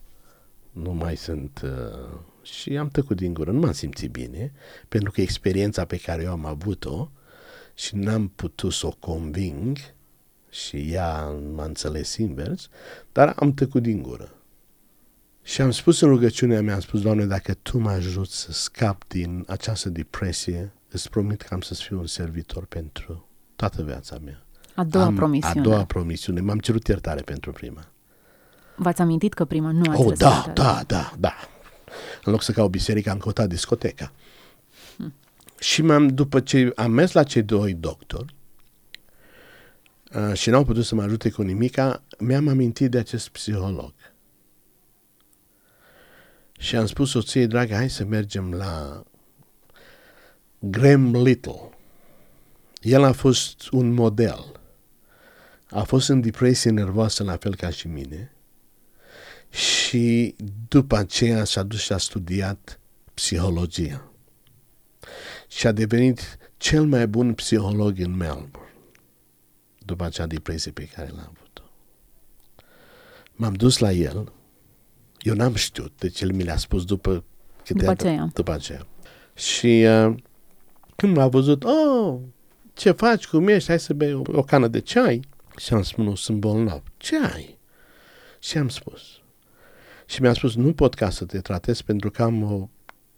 Nu 0.71 0.91
mai 0.91 1.17
sunt... 1.17 1.61
Uh, 1.63 2.19
și 2.41 2.77
am 2.77 2.87
tăcut 2.87 3.17
din 3.17 3.33
gură. 3.33 3.51
Nu 3.51 3.59
m-am 3.59 3.71
simțit 3.71 4.11
bine, 4.11 4.51
pentru 4.87 5.11
că 5.11 5.21
experiența 5.21 5.85
pe 5.85 5.97
care 5.97 6.23
eu 6.23 6.31
am 6.31 6.45
avut-o 6.45 7.11
și 7.73 7.95
n-am 7.95 8.27
putut 8.27 8.73
să 8.73 8.87
o 8.87 8.91
conving 8.99 9.77
și 10.49 10.77
ea 10.91 11.29
m-a 11.29 11.65
înțeles 11.65 12.15
invers, 12.15 12.69
dar 13.11 13.33
am 13.37 13.53
tăcut 13.53 13.81
din 13.81 14.01
gură. 14.01 14.37
Și 15.43 15.61
am 15.61 15.71
spus 15.71 16.01
în 16.01 16.09
rugăciunea 16.09 16.61
mea, 16.61 16.73
am 16.73 16.79
spus, 16.79 17.01
Doamne, 17.01 17.25
dacă 17.25 17.53
Tu 17.53 17.77
mă 17.77 17.89
ajuți 17.89 18.39
să 18.39 18.51
scap 18.51 19.07
din 19.07 19.43
această 19.47 19.89
depresie, 19.89 20.71
îți 20.93 21.09
promit 21.09 21.41
că 21.41 21.53
am 21.53 21.61
să 21.61 21.73
fiu 21.73 21.99
un 21.99 22.05
servitor 22.05 22.65
pentru 22.65 23.27
toată 23.55 23.83
viața 23.83 24.17
mea. 24.23 24.45
A 24.75 24.83
doua 24.83 25.05
am, 25.05 25.15
promisiune. 25.15 25.59
A 25.59 25.63
doua 25.63 25.85
promisiune. 25.85 26.41
M-am 26.41 26.59
cerut 26.59 26.87
iertare 26.87 27.21
pentru 27.21 27.51
prima. 27.51 27.87
V-ați 28.75 29.01
amintit 29.01 29.33
că 29.33 29.45
prima 29.45 29.71
nu 29.71 29.91
ați 29.91 30.01
Oh, 30.01 30.13
da, 30.17 30.29
respectat? 30.29 30.53
da, 30.53 30.83
da, 30.87 31.13
da. 31.19 31.33
În 32.23 32.31
loc 32.31 32.41
să 32.41 32.51
caut 32.51 32.71
biserica, 32.71 33.11
am 33.11 33.17
căutat 33.17 33.47
discoteca. 33.47 34.11
Hmm. 34.97 35.13
Și 35.59 35.81
m-am, 35.81 36.07
după 36.07 36.39
ce 36.39 36.71
am 36.75 36.91
mers 36.91 37.11
la 37.11 37.23
cei 37.23 37.43
doi 37.43 37.73
doctori 37.73 38.35
uh, 40.15 40.33
și 40.33 40.49
n-au 40.49 40.65
putut 40.65 40.85
să 40.85 40.95
mă 40.95 41.01
ajute 41.01 41.29
cu 41.29 41.41
nimica, 41.41 42.03
mi-am 42.19 42.47
amintit 42.47 42.91
de 42.91 42.97
acest 42.97 43.29
psiholog. 43.29 43.93
Și 46.59 46.75
am 46.75 46.85
spus 46.85 47.09
soției, 47.09 47.47
dragă, 47.47 47.75
hai 47.75 47.89
să 47.89 48.05
mergem 48.05 48.53
la 48.53 49.03
Graham 50.65 51.15
Little. 51.15 51.69
El 52.81 53.03
a 53.03 53.11
fost 53.11 53.69
un 53.69 53.93
model. 53.93 54.61
A 55.69 55.83
fost 55.83 56.09
în 56.09 56.21
depresie 56.21 56.71
nervoasă 56.71 57.23
la 57.23 57.37
fel 57.37 57.55
ca 57.55 57.69
și 57.69 57.87
mine. 57.87 58.33
Și 59.49 60.35
după 60.67 60.95
aceea 60.95 61.43
s-a 61.43 61.63
dus 61.63 61.79
și 61.79 61.93
a 61.93 61.97
studiat 61.97 62.79
psihologia. 63.13 64.11
Și 65.47 65.67
a 65.67 65.71
devenit 65.71 66.37
cel 66.57 66.85
mai 66.85 67.07
bun 67.07 67.33
psiholog 67.33 67.99
în 67.99 68.15
Melbourne. 68.15 68.73
După 69.85 70.03
acea 70.03 70.27
depresie 70.27 70.71
pe 70.71 70.85
care 70.85 71.09
l-a 71.09 71.31
avut-o. 71.33 71.63
M-am 73.33 73.53
dus 73.53 73.77
la 73.77 73.91
el. 73.91 74.31
Eu 75.19 75.33
n-am 75.33 75.55
știut, 75.55 75.93
deci 75.97 76.21
el 76.21 76.31
mi 76.31 76.43
le-a 76.43 76.57
spus 76.57 76.85
după 76.85 77.23
După 77.67 77.89
aceea. 77.89 78.29
După 78.33 78.51
aceea. 78.51 78.87
Și 79.33 79.85
uh, 79.87 80.15
când 80.95 81.15
m-a 81.15 81.27
văzut, 81.27 81.63
oh, 81.63 82.19
ce 82.73 82.91
faci, 82.91 83.27
cum 83.27 83.47
ești, 83.47 83.69
hai 83.69 83.79
să 83.79 83.93
bei 83.93 84.13
o, 84.13 84.21
o 84.25 84.43
cană 84.43 84.67
de 84.67 84.79
ceai. 84.79 85.19
Și 85.57 85.73
am 85.73 85.83
spus, 85.83 86.03
nu, 86.05 86.15
sunt 86.15 86.39
bolnav. 86.39 86.83
Ce 86.97 87.15
ai? 87.17 87.57
Și 88.39 88.57
am 88.57 88.69
spus. 88.69 89.01
Și 90.05 90.21
mi-a 90.21 90.33
spus, 90.33 90.55
nu 90.55 90.73
pot 90.73 90.93
ca 90.93 91.09
să 91.09 91.25
te 91.25 91.39
tratez 91.39 91.81
pentru 91.81 92.11
că 92.11 92.23
am 92.23 92.43
o, 92.43 92.69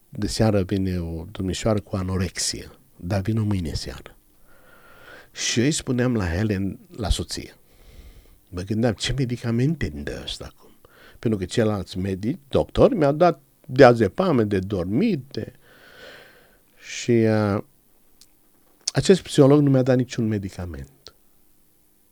de 0.10 0.28
seară 0.28 0.62
vine 0.62 1.00
o 1.00 1.26
domnișoară 1.32 1.80
cu 1.80 1.96
anorexie, 1.96 2.70
dar 2.96 3.22
vine 3.22 3.40
mâine 3.40 3.74
seară. 3.74 4.16
Și 5.32 5.60
eu 5.60 5.66
îi 5.66 5.72
spuneam 5.72 6.16
la 6.16 6.26
Helen, 6.26 6.80
la 6.98 7.10
soție, 7.10 7.56
mă 8.50 8.62
gândeam, 8.62 8.94
ce 8.94 9.14
medicamente 9.18 9.92
îmi 9.94 10.04
dă 10.04 10.22
ăsta 10.24 10.52
acum? 10.56 10.70
Pentru 11.20 11.40
că 11.40 11.46
ceilalți 11.46 11.98
medici, 11.98 12.40
doctori, 12.48 12.96
mi-au 12.96 13.14
dat 13.14 13.42
diazepame 13.66 14.44
de 14.44 14.60
dormit, 14.60 15.24
de... 15.32 15.54
și 16.86 17.12
uh, 17.12 17.64
acest 18.94 19.22
psiholog 19.22 19.62
nu 19.62 19.70
mi-a 19.70 19.82
dat 19.82 19.98
niciun 19.98 20.28
medicament. 20.28 21.16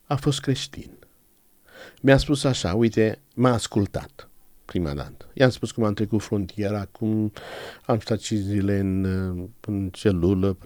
A 0.05 0.15
fost 0.15 0.39
creștin. 0.39 0.91
Mi-a 2.01 2.17
spus 2.17 2.43
așa, 2.43 2.73
uite, 2.73 3.19
m-a 3.35 3.53
ascultat 3.53 4.27
prima 4.65 4.93
dată. 4.93 5.25
I-am 5.33 5.49
spus 5.49 5.71
cum 5.71 5.83
am 5.83 5.93
trecut 5.93 6.21
frontiera, 6.21 6.85
cum 6.91 7.31
am 7.85 7.99
stat 7.99 8.19
și 8.19 8.35
zile 8.35 8.79
în, 8.79 9.03
în 9.61 9.89
celulă, 9.89 10.57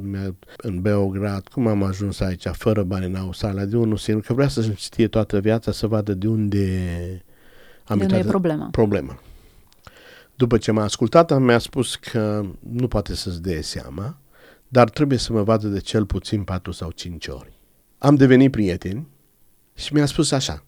în 0.58 0.82
Beograd, 0.82 1.48
cum 1.48 1.68
am 1.68 1.84
ajuns 1.84 2.20
aici 2.20 2.48
fără 2.52 2.84
bani 2.84 3.06
în 3.06 3.16
Australia, 3.16 3.66
de 3.66 3.78
unul 3.78 3.98
singur, 3.98 4.24
că 4.24 4.34
vrea 4.34 4.48
să 4.48 4.72
știe 4.76 5.08
toată 5.08 5.40
viața, 5.40 5.72
să 5.72 5.88
vadă 5.88 6.14
de 6.14 6.28
unde 6.28 7.26
am 7.84 7.98
de 7.98 8.04
unde 8.04 8.18
e 8.18 8.24
problema. 8.24 8.68
problema. 8.72 9.20
După 10.38 10.58
ce 10.58 10.72
m-a 10.72 10.84
ascultat, 10.84 11.40
mi-a 11.40 11.58
spus 11.58 11.96
că 11.96 12.46
nu 12.60 12.88
poate 12.88 13.16
să-ți 13.16 13.42
dea 13.42 13.62
seama, 13.62 14.18
dar 14.68 14.90
trebuie 14.90 15.18
să 15.18 15.34
mă 15.34 15.44
vadă 15.44 15.68
de 15.68 15.80
cel 15.80 16.06
puțin 16.06 16.44
4 16.44 16.72
sau 16.72 16.92
5 16.92 17.28
ori. 17.28 17.54
Am 17.98 18.16
devenit 18.16 18.52
prieteni 18.52 19.08
și 19.74 19.94
mi-a 19.94 20.06
spus 20.06 20.32
așa, 20.32 20.64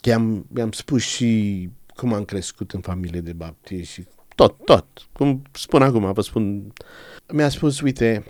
că 0.00 0.12
am, 0.12 0.46
mi-am 0.48 0.72
spus 0.72 1.02
și 1.02 1.70
cum 1.86 2.12
am 2.12 2.24
crescut 2.24 2.72
în 2.72 2.80
familie 2.80 3.20
de 3.20 3.32
baptiști 3.32 3.92
și 3.92 4.06
tot, 4.34 4.64
tot. 4.64 5.08
Cum 5.12 5.42
spun 5.52 5.82
acum, 5.82 6.12
vă 6.12 6.20
spun. 6.20 6.72
Mi-a 7.32 7.48
spus, 7.48 7.80
uite, 7.80 8.24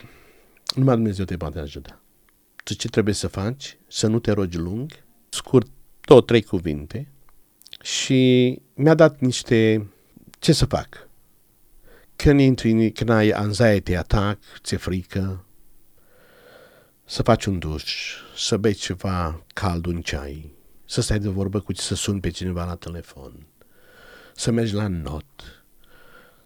numai 0.75 0.94
Dumnezeu 0.94 1.25
te 1.25 1.37
poate 1.37 1.58
ajuta. 1.58 2.02
Tu 2.64 2.75
ce 2.75 2.88
trebuie 2.88 3.14
să 3.14 3.26
faci? 3.26 3.78
Să 3.87 4.06
nu 4.06 4.18
te 4.18 4.32
rogi 4.32 4.58
lung, 4.58 4.92
scurt, 5.28 5.66
două, 6.00 6.20
trei 6.20 6.42
cuvinte 6.42 7.12
și 7.82 8.61
mi-a 8.75 8.94
dat 8.94 9.20
niște 9.20 9.88
ce 10.38 10.52
să 10.52 10.64
fac. 10.64 11.09
Când 12.16 12.40
intri, 12.40 12.90
când 12.90 13.11
ai 13.11 13.30
anxiety 13.30 13.95
attack, 13.95 14.42
ți-e 14.62 14.76
frică, 14.76 15.45
să 17.04 17.23
faci 17.23 17.45
un 17.45 17.59
duș, 17.59 18.14
să 18.37 18.57
bei 18.57 18.75
ceva 18.75 19.45
cald, 19.54 19.87
un 19.87 20.00
ceai, 20.00 20.52
să 20.85 21.00
stai 21.00 21.18
de 21.18 21.28
vorbă 21.28 21.61
cu 21.61 21.75
să 21.75 21.95
suni 21.95 22.21
pe 22.21 22.30
cineva 22.30 22.64
la 22.64 22.75
telefon, 22.75 23.47
să 24.35 24.50
mergi 24.50 24.75
la 24.75 24.87
not, 24.87 25.25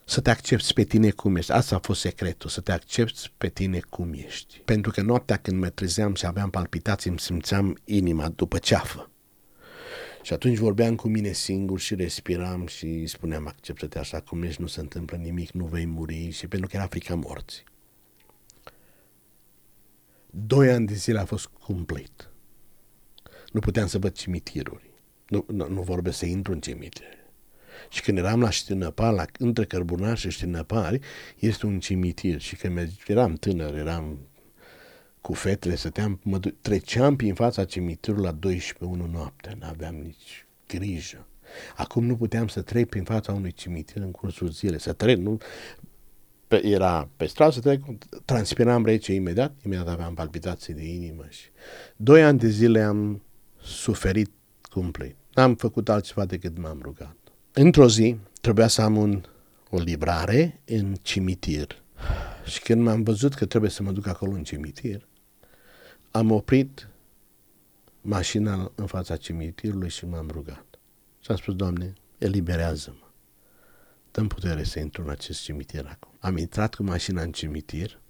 să 0.04 0.20
te 0.20 0.30
accepti 0.30 0.72
pe 0.72 0.84
tine 0.84 1.10
cum 1.10 1.36
ești. 1.36 1.52
Asta 1.52 1.74
a 1.74 1.78
fost 1.82 2.00
secretul, 2.00 2.50
să 2.50 2.60
te 2.60 2.72
accepti 2.72 3.32
pe 3.38 3.48
tine 3.48 3.80
cum 3.88 4.12
ești. 4.12 4.60
Pentru 4.64 4.90
că 4.90 5.02
noaptea 5.02 5.36
când 5.36 5.60
mă 5.60 5.68
trezeam 5.68 6.14
și 6.14 6.26
aveam 6.26 6.50
palpitații, 6.50 7.10
îmi 7.10 7.18
simțeam 7.18 7.78
inima 7.84 8.28
după 8.28 8.58
ceafă. 8.58 9.10
Și 10.22 10.32
atunci 10.32 10.58
vorbeam 10.58 10.94
cu 10.94 11.08
mine 11.08 11.32
singur 11.32 11.80
și 11.80 11.94
respiram 11.94 12.66
și 12.66 13.06
spuneam, 13.06 13.46
acceptă-te 13.46 13.98
așa 13.98 14.20
cum 14.20 14.42
ești, 14.42 14.60
nu 14.60 14.66
se 14.66 14.80
întâmplă 14.80 15.16
nimic, 15.16 15.50
nu 15.50 15.64
vei 15.64 15.86
muri 15.86 16.30
și 16.30 16.46
pentru 16.46 16.68
că 16.68 16.76
era 16.76 16.86
frica 16.86 17.14
morții. 17.14 17.64
Doi 20.30 20.70
ani 20.70 20.86
de 20.86 20.94
zile 20.94 21.18
a 21.18 21.24
fost 21.24 21.46
cumplit. 21.46 22.30
Nu 23.52 23.60
puteam 23.60 23.86
să 23.86 23.98
văd 23.98 24.12
cimitiruri. 24.12 24.90
Nu, 25.28 25.44
nu, 25.48 25.68
nu 25.68 25.82
vorbesc 25.82 26.18
să 26.18 26.26
intru 26.26 26.52
în 26.52 26.60
cimitir. 26.60 27.20
Și 27.88 28.02
când 28.02 28.18
eram 28.18 28.40
la 28.40 28.50
Știnăpar, 28.50 29.12
la, 29.12 29.24
între 29.38 29.64
Cărbunar 29.64 30.18
și 30.18 30.30
Știnăpari, 30.30 31.00
este 31.38 31.66
un 31.66 31.80
cimitir. 31.80 32.40
Și 32.40 32.56
când 32.56 32.88
eram 33.06 33.34
tânăr, 33.34 33.74
eram 33.74 34.18
cu 35.22 35.32
fetele, 35.32 35.74
stăteam, 35.74 36.20
mă, 36.22 36.40
treceam 36.60 37.16
prin 37.16 37.34
fața 37.34 37.64
cimitirului 37.64 38.24
la 38.24 38.32
12 38.32 39.00
1 39.02 39.12
noapte, 39.12 39.56
n-aveam 39.60 39.94
nici 39.94 40.46
grijă. 40.66 41.26
Acum 41.76 42.04
nu 42.04 42.16
puteam 42.16 42.48
să 42.48 42.62
trec 42.62 42.88
prin 42.88 43.04
fața 43.04 43.32
unui 43.32 43.52
cimitir 43.52 44.02
în 44.02 44.10
cursul 44.10 44.48
zilei, 44.48 44.80
să 44.80 44.92
trec, 44.92 45.18
nu, 45.18 45.38
pe, 46.48 46.66
era 46.66 47.08
pe 47.16 47.26
stradă, 47.26 47.52
să 47.52 47.60
trec, 47.60 47.80
transpiram 48.24 48.84
rece 48.84 49.12
imediat, 49.12 49.54
imediat 49.64 49.88
aveam 49.88 50.14
palpitații 50.14 50.74
de 50.74 50.84
inimă 50.84 51.24
și 51.28 51.44
doi 51.96 52.22
ani 52.22 52.38
de 52.38 52.48
zile 52.48 52.82
am 52.82 53.22
suferit 53.62 54.30
cumplit. 54.70 55.16
N-am 55.34 55.54
făcut 55.54 55.88
altceva 55.88 56.24
decât 56.24 56.58
m-am 56.58 56.80
rugat. 56.82 57.16
Într-o 57.52 57.88
zi 57.88 58.16
trebuia 58.40 58.68
să 58.68 58.82
am 58.82 58.96
un, 58.96 59.24
o 59.70 59.78
librare 59.78 60.60
în 60.64 60.94
cimitir. 61.02 61.82
Și 62.44 62.60
când 62.60 62.82
m-am 62.82 63.02
văzut 63.02 63.34
că 63.34 63.46
trebuie 63.46 63.70
să 63.70 63.82
mă 63.82 63.92
duc 63.92 64.06
acolo 64.06 64.32
în 64.32 64.42
cimitir, 64.42 65.06
am 66.12 66.30
oprit 66.30 66.88
mașina 68.00 68.72
în 68.74 68.86
fața 68.86 69.16
cimitirului 69.16 69.88
și 69.88 70.06
m-am 70.06 70.28
rugat. 70.30 70.78
Și 71.20 71.30
am 71.30 71.36
spus, 71.36 71.54
Doamne, 71.54 71.92
eliberează-mă. 72.18 73.06
Dăm 74.10 74.28
putere 74.28 74.62
să 74.62 74.78
intru 74.78 75.02
în 75.02 75.08
acest 75.08 75.42
cimitir 75.42 75.86
acum. 75.86 76.12
Am 76.20 76.36
intrat 76.36 76.74
cu 76.74 76.82
mașina 76.82 77.22
în 77.22 77.32
cimitir 77.32 78.00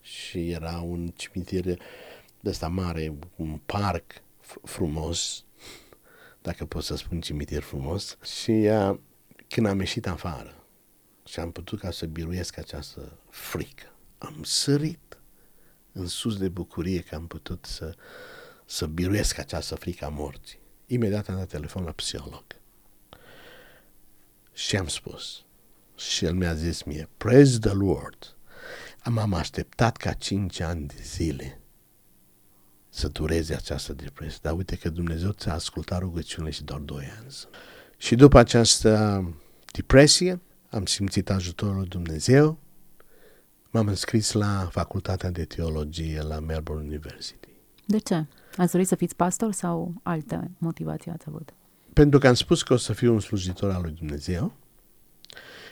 și 0.00 0.50
era 0.50 0.80
un 0.80 1.08
cimitir 1.08 1.64
de 2.40 2.48
ăsta 2.50 2.68
mare, 2.68 3.14
un 3.36 3.60
parc 3.66 4.22
frumos, 4.62 5.44
dacă 6.42 6.64
pot 6.64 6.82
să 6.82 6.96
spun 6.96 7.20
cimitir 7.20 7.62
frumos, 7.62 8.18
și 8.22 8.50
uh, 8.50 8.98
când 9.48 9.66
am 9.66 9.78
ieșit 9.78 10.06
afară 10.06 10.64
și 11.24 11.40
am 11.40 11.52
putut 11.52 11.78
ca 11.78 11.90
să 11.90 12.06
biruiesc 12.06 12.58
această 12.58 13.18
frică, 13.30 13.92
am 14.18 14.42
sărit 14.42 15.18
în 15.94 16.06
sus 16.06 16.36
de 16.36 16.48
bucurie 16.48 17.00
că 17.00 17.14
am 17.14 17.26
putut 17.26 17.64
să, 17.64 17.94
să 18.64 18.86
biruiesc 18.86 19.38
această 19.38 19.74
frică 19.74 20.04
a 20.04 20.08
morții. 20.08 20.58
Imediat 20.86 21.28
am 21.28 21.36
dat 21.36 21.48
telefon 21.48 21.84
la 21.84 21.90
psiholog. 21.90 22.44
Și 24.52 24.76
am 24.76 24.86
spus, 24.86 25.44
și 25.96 26.24
el 26.24 26.34
mi-a 26.34 26.54
zis 26.54 26.82
mie, 26.82 27.08
Praise 27.16 27.58
the 27.58 27.72
Lord, 27.72 28.36
am 29.02 29.34
așteptat 29.34 29.96
ca 29.96 30.12
cinci 30.12 30.60
ani 30.60 30.86
de 30.86 31.02
zile 31.02 31.60
să 32.88 33.08
dureze 33.08 33.54
această 33.54 33.92
depresie. 33.92 34.38
Dar 34.42 34.56
uite 34.56 34.76
că 34.76 34.88
Dumnezeu 34.88 35.30
ți-a 35.30 35.52
ascultat 35.52 35.98
rugăciunile 35.98 36.52
și 36.52 36.64
doar 36.64 36.80
doi 36.80 37.12
ani. 37.18 37.34
Și 37.96 38.14
după 38.14 38.38
această 38.38 39.24
depresie, 39.72 40.40
am 40.70 40.86
simțit 40.86 41.30
ajutorul 41.30 41.76
lui 41.76 41.88
Dumnezeu, 41.88 42.58
m-am 43.74 43.86
înscris 43.86 44.32
la 44.32 44.68
facultatea 44.70 45.30
de 45.30 45.44
teologie 45.44 46.22
la 46.22 46.38
Melbourne 46.40 46.86
University. 46.86 47.48
De 47.86 47.98
ce? 47.98 48.26
Ați 48.56 48.72
dorit 48.72 48.86
să 48.86 48.94
fiți 48.94 49.16
pastor 49.16 49.52
sau 49.52 49.94
alte 50.02 50.50
motivații 50.58 51.10
ați 51.10 51.24
avut? 51.28 51.54
Pentru 51.92 52.18
că 52.18 52.28
am 52.28 52.34
spus 52.34 52.62
că 52.62 52.72
o 52.72 52.76
să 52.76 52.92
fiu 52.92 53.12
un 53.12 53.20
slujitor 53.20 53.70
al 53.70 53.82
lui 53.82 53.90
Dumnezeu. 53.90 54.52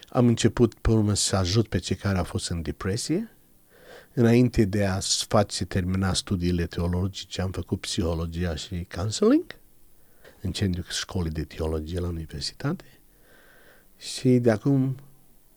Am 0.08 0.26
început 0.26 0.74
pe 0.74 0.90
urmă 0.90 1.14
să 1.14 1.36
ajut 1.36 1.68
pe 1.68 1.78
cei 1.78 1.96
care 1.96 2.18
au 2.18 2.24
fost 2.24 2.50
în 2.50 2.62
depresie 2.62 3.30
înainte 4.12 4.64
de 4.64 4.84
a 4.84 4.98
face 5.28 5.64
termina 5.64 6.12
studiile 6.12 6.66
teologice, 6.66 7.40
am 7.40 7.50
făcut 7.50 7.80
psihologia 7.80 8.54
și 8.54 8.86
counseling 8.94 9.44
în 10.40 10.52
centrul 10.52 10.84
școlii 10.88 11.32
de 11.32 11.44
teologie 11.44 12.00
la 12.00 12.08
universitate 12.08 12.84
și 13.98 14.28
de 14.28 14.50
acum 14.50 14.96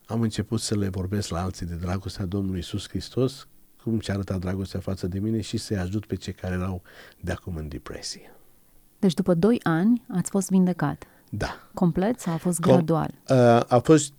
am 0.06 0.20
început 0.20 0.60
să 0.60 0.76
le 0.76 0.88
vorbesc 0.88 1.28
la 1.28 1.42
alții 1.42 1.66
de 1.66 1.74
dragostea 1.74 2.24
Domnului 2.24 2.58
Isus 2.58 2.88
Hristos, 2.88 3.48
cum 3.82 4.00
și 4.00 4.10
arăta 4.10 4.38
dragostea 4.38 4.80
față 4.80 5.06
de 5.06 5.18
mine 5.18 5.40
și 5.40 5.56
să-i 5.56 5.76
ajut 5.76 6.06
pe 6.06 6.14
cei 6.14 6.32
care 6.32 6.54
erau 6.54 6.82
de 7.20 7.32
acum 7.32 7.56
în 7.56 7.68
depresie. 7.68 8.34
Deci 8.98 9.14
după 9.14 9.34
doi 9.34 9.60
ani 9.62 10.04
ați 10.08 10.30
fost 10.30 10.48
vindecat. 10.48 11.04
Da. 11.30 11.68
Complet 11.74 12.20
sau 12.20 12.32
a 12.32 12.36
fost 12.36 12.58
Com- 12.58 12.62
gradual? 12.62 13.10
Uh, 13.28 13.60
a 13.66 13.80
fost 13.82 14.12
95% 14.12 14.16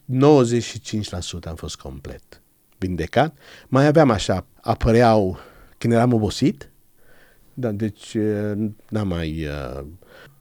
am 1.43 1.55
fost 1.55 1.75
complet 1.75 2.41
vindecat. 2.77 3.37
Mai 3.67 3.85
aveam 3.85 4.09
așa, 4.09 4.45
apăreau 4.61 5.37
când 5.77 5.93
eram 5.93 6.13
obosit, 6.13 6.71
dar 7.53 7.71
deci 7.71 8.17
n-am 8.89 9.07
mai... 9.07 9.45
Uh, 9.45 9.85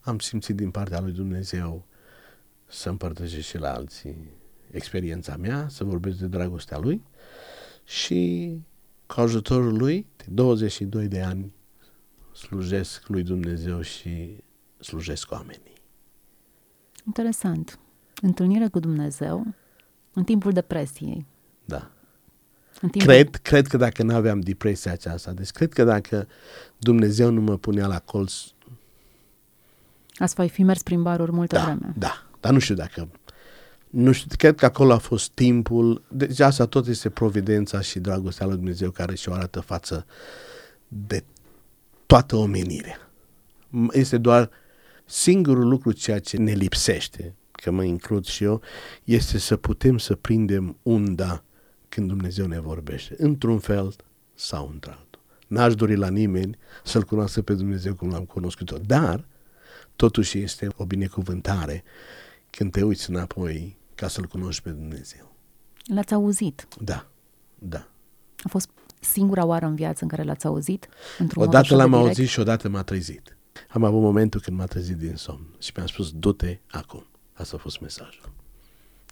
am 0.00 0.18
simțit 0.18 0.56
din 0.56 0.70
partea 0.70 1.00
lui 1.00 1.12
Dumnezeu 1.12 1.86
să 2.66 2.88
împărtășesc 2.88 3.46
și 3.46 3.58
la 3.58 3.72
alții 3.72 4.35
experiența 4.76 5.36
mea, 5.36 5.66
să 5.68 5.84
vorbesc 5.84 6.18
de 6.18 6.26
dragostea 6.26 6.78
lui 6.78 7.02
și 7.84 8.52
cu 9.06 9.20
ajutorul 9.20 9.76
lui, 9.76 10.06
de 10.16 10.24
22 10.28 11.08
de 11.08 11.20
ani, 11.20 11.52
slujesc 12.34 13.08
lui 13.08 13.22
Dumnezeu 13.22 13.80
și 13.80 14.44
slujesc 14.78 15.30
oamenii. 15.30 15.72
Interesant. 17.06 17.78
Întâlnire 18.22 18.68
cu 18.68 18.78
Dumnezeu 18.78 19.54
în 20.12 20.24
timpul 20.24 20.52
depresiei. 20.52 21.26
Da. 21.64 21.90
Cred, 22.98 23.36
cred 23.36 23.66
că 23.66 23.76
dacă 23.76 24.02
nu 24.02 24.14
aveam 24.14 24.40
depresia 24.40 24.92
aceasta, 24.92 25.32
deci 25.32 25.50
cred 25.50 25.72
că 25.72 25.84
dacă 25.84 26.26
Dumnezeu 26.78 27.30
nu 27.30 27.40
mă 27.40 27.56
punea 27.56 27.86
la 27.86 27.98
colț... 27.98 28.34
Ați 30.16 30.46
fi 30.46 30.62
mers 30.62 30.82
prin 30.82 31.02
baruri 31.02 31.32
multă 31.32 31.56
da, 31.56 31.64
vreme. 31.64 31.94
Da, 31.98 32.26
dar 32.40 32.52
nu 32.52 32.58
știu 32.58 32.74
dacă... 32.74 33.08
Nu 33.90 34.12
știu, 34.12 34.36
cred 34.38 34.54
că 34.54 34.64
acolo 34.64 34.92
a 34.92 34.98
fost 34.98 35.30
timpul, 35.30 36.02
deci 36.08 36.40
asta 36.40 36.66
tot 36.66 36.86
este 36.86 37.10
providența 37.10 37.80
și 37.80 37.98
dragostea 37.98 38.46
lui 38.46 38.56
Dumnezeu 38.56 38.90
care 38.90 39.14
și-o 39.14 39.32
arată 39.32 39.60
față 39.60 40.06
de 40.88 41.24
toată 42.06 42.36
omenirea. 42.36 43.10
Este 43.90 44.18
doar 44.18 44.50
singurul 45.04 45.68
lucru 45.68 45.92
ceea 45.92 46.18
ce 46.18 46.36
ne 46.36 46.52
lipsește, 46.52 47.34
că 47.52 47.70
mă 47.70 47.84
includ 47.84 48.24
și 48.24 48.44
eu, 48.44 48.60
este 49.04 49.38
să 49.38 49.56
putem 49.56 49.98
să 49.98 50.14
prindem 50.14 50.76
unda 50.82 51.44
când 51.88 52.08
Dumnezeu 52.08 52.46
ne 52.46 52.60
vorbește, 52.60 53.14
într-un 53.18 53.58
fel 53.58 53.94
sau 54.34 54.70
într-altul. 54.72 55.20
N-aș 55.46 55.74
dori 55.74 55.96
la 55.96 56.08
nimeni 56.08 56.58
să-L 56.84 57.02
cunoască 57.02 57.42
pe 57.42 57.54
Dumnezeu 57.54 57.94
cum 57.94 58.10
l-am 58.10 58.24
cunoscut-o, 58.24 58.76
dar 58.86 59.24
totuși 59.96 60.38
este 60.38 60.68
o 60.76 60.84
binecuvântare 60.84 61.84
când 62.50 62.72
te 62.72 62.82
uiți 62.82 63.10
înapoi 63.10 63.76
ca 63.94 64.08
să-L 64.08 64.24
cunoști 64.26 64.62
pe 64.62 64.70
Dumnezeu. 64.70 65.34
L-ați 65.84 66.14
auzit? 66.14 66.68
Da, 66.80 67.06
da. 67.58 67.88
A 68.42 68.48
fost 68.48 68.70
singura 69.00 69.44
oară 69.44 69.66
în 69.66 69.74
viață 69.74 70.02
în 70.02 70.08
care 70.08 70.22
l-ați 70.22 70.46
auzit? 70.46 70.88
Odată 71.34 71.74
l-am 71.74 71.94
auzit 71.94 72.28
și 72.28 72.40
odată 72.40 72.68
m-a 72.68 72.82
trezit. 72.82 73.36
Am 73.68 73.84
avut 73.84 74.00
momentul 74.00 74.40
când 74.40 74.56
m-a 74.56 74.66
trezit 74.66 74.96
din 74.96 75.14
somn 75.14 75.54
și 75.58 75.72
mi-a 75.76 75.86
spus, 75.86 76.12
du-te 76.12 76.58
acum. 76.70 77.06
Asta 77.32 77.56
a 77.56 77.58
fost 77.58 77.80
mesajul. 77.80 78.32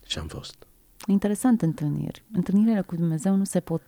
Și 0.07 0.19
am 0.19 0.27
fost. 0.27 0.67
Interesant 1.07 1.63
întâlniri. 1.63 2.25
Întâlnirile 2.33 2.81
cu 2.81 2.95
Dumnezeu 2.95 3.35
nu 3.35 3.45
se 3.45 3.61
pot 3.61 3.83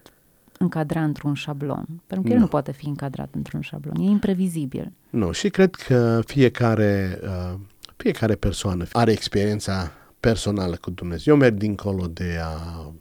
încadra 0.58 1.04
într-un 1.04 1.34
șablon, 1.34 1.86
pentru 2.06 2.20
că 2.20 2.28
nu. 2.28 2.34
el 2.34 2.40
nu 2.40 2.46
poate 2.46 2.72
fi 2.72 2.86
încadrat 2.86 3.34
într-un 3.34 3.60
șablon, 3.60 3.96
e 3.96 4.10
imprevizibil. 4.10 4.92
Nu, 5.10 5.32
și 5.32 5.48
cred 5.48 5.74
că 5.74 6.20
fiecare, 6.26 7.20
uh, 7.22 7.58
fiecare 7.96 8.34
persoană 8.34 8.86
are 8.92 9.12
experiența 9.12 9.92
personală 10.20 10.76
cu 10.76 10.90
Dumnezeu. 10.90 11.34
Eu 11.34 11.40
merg 11.40 11.56
dincolo 11.56 12.06
de 12.06 12.38
a 12.40 12.92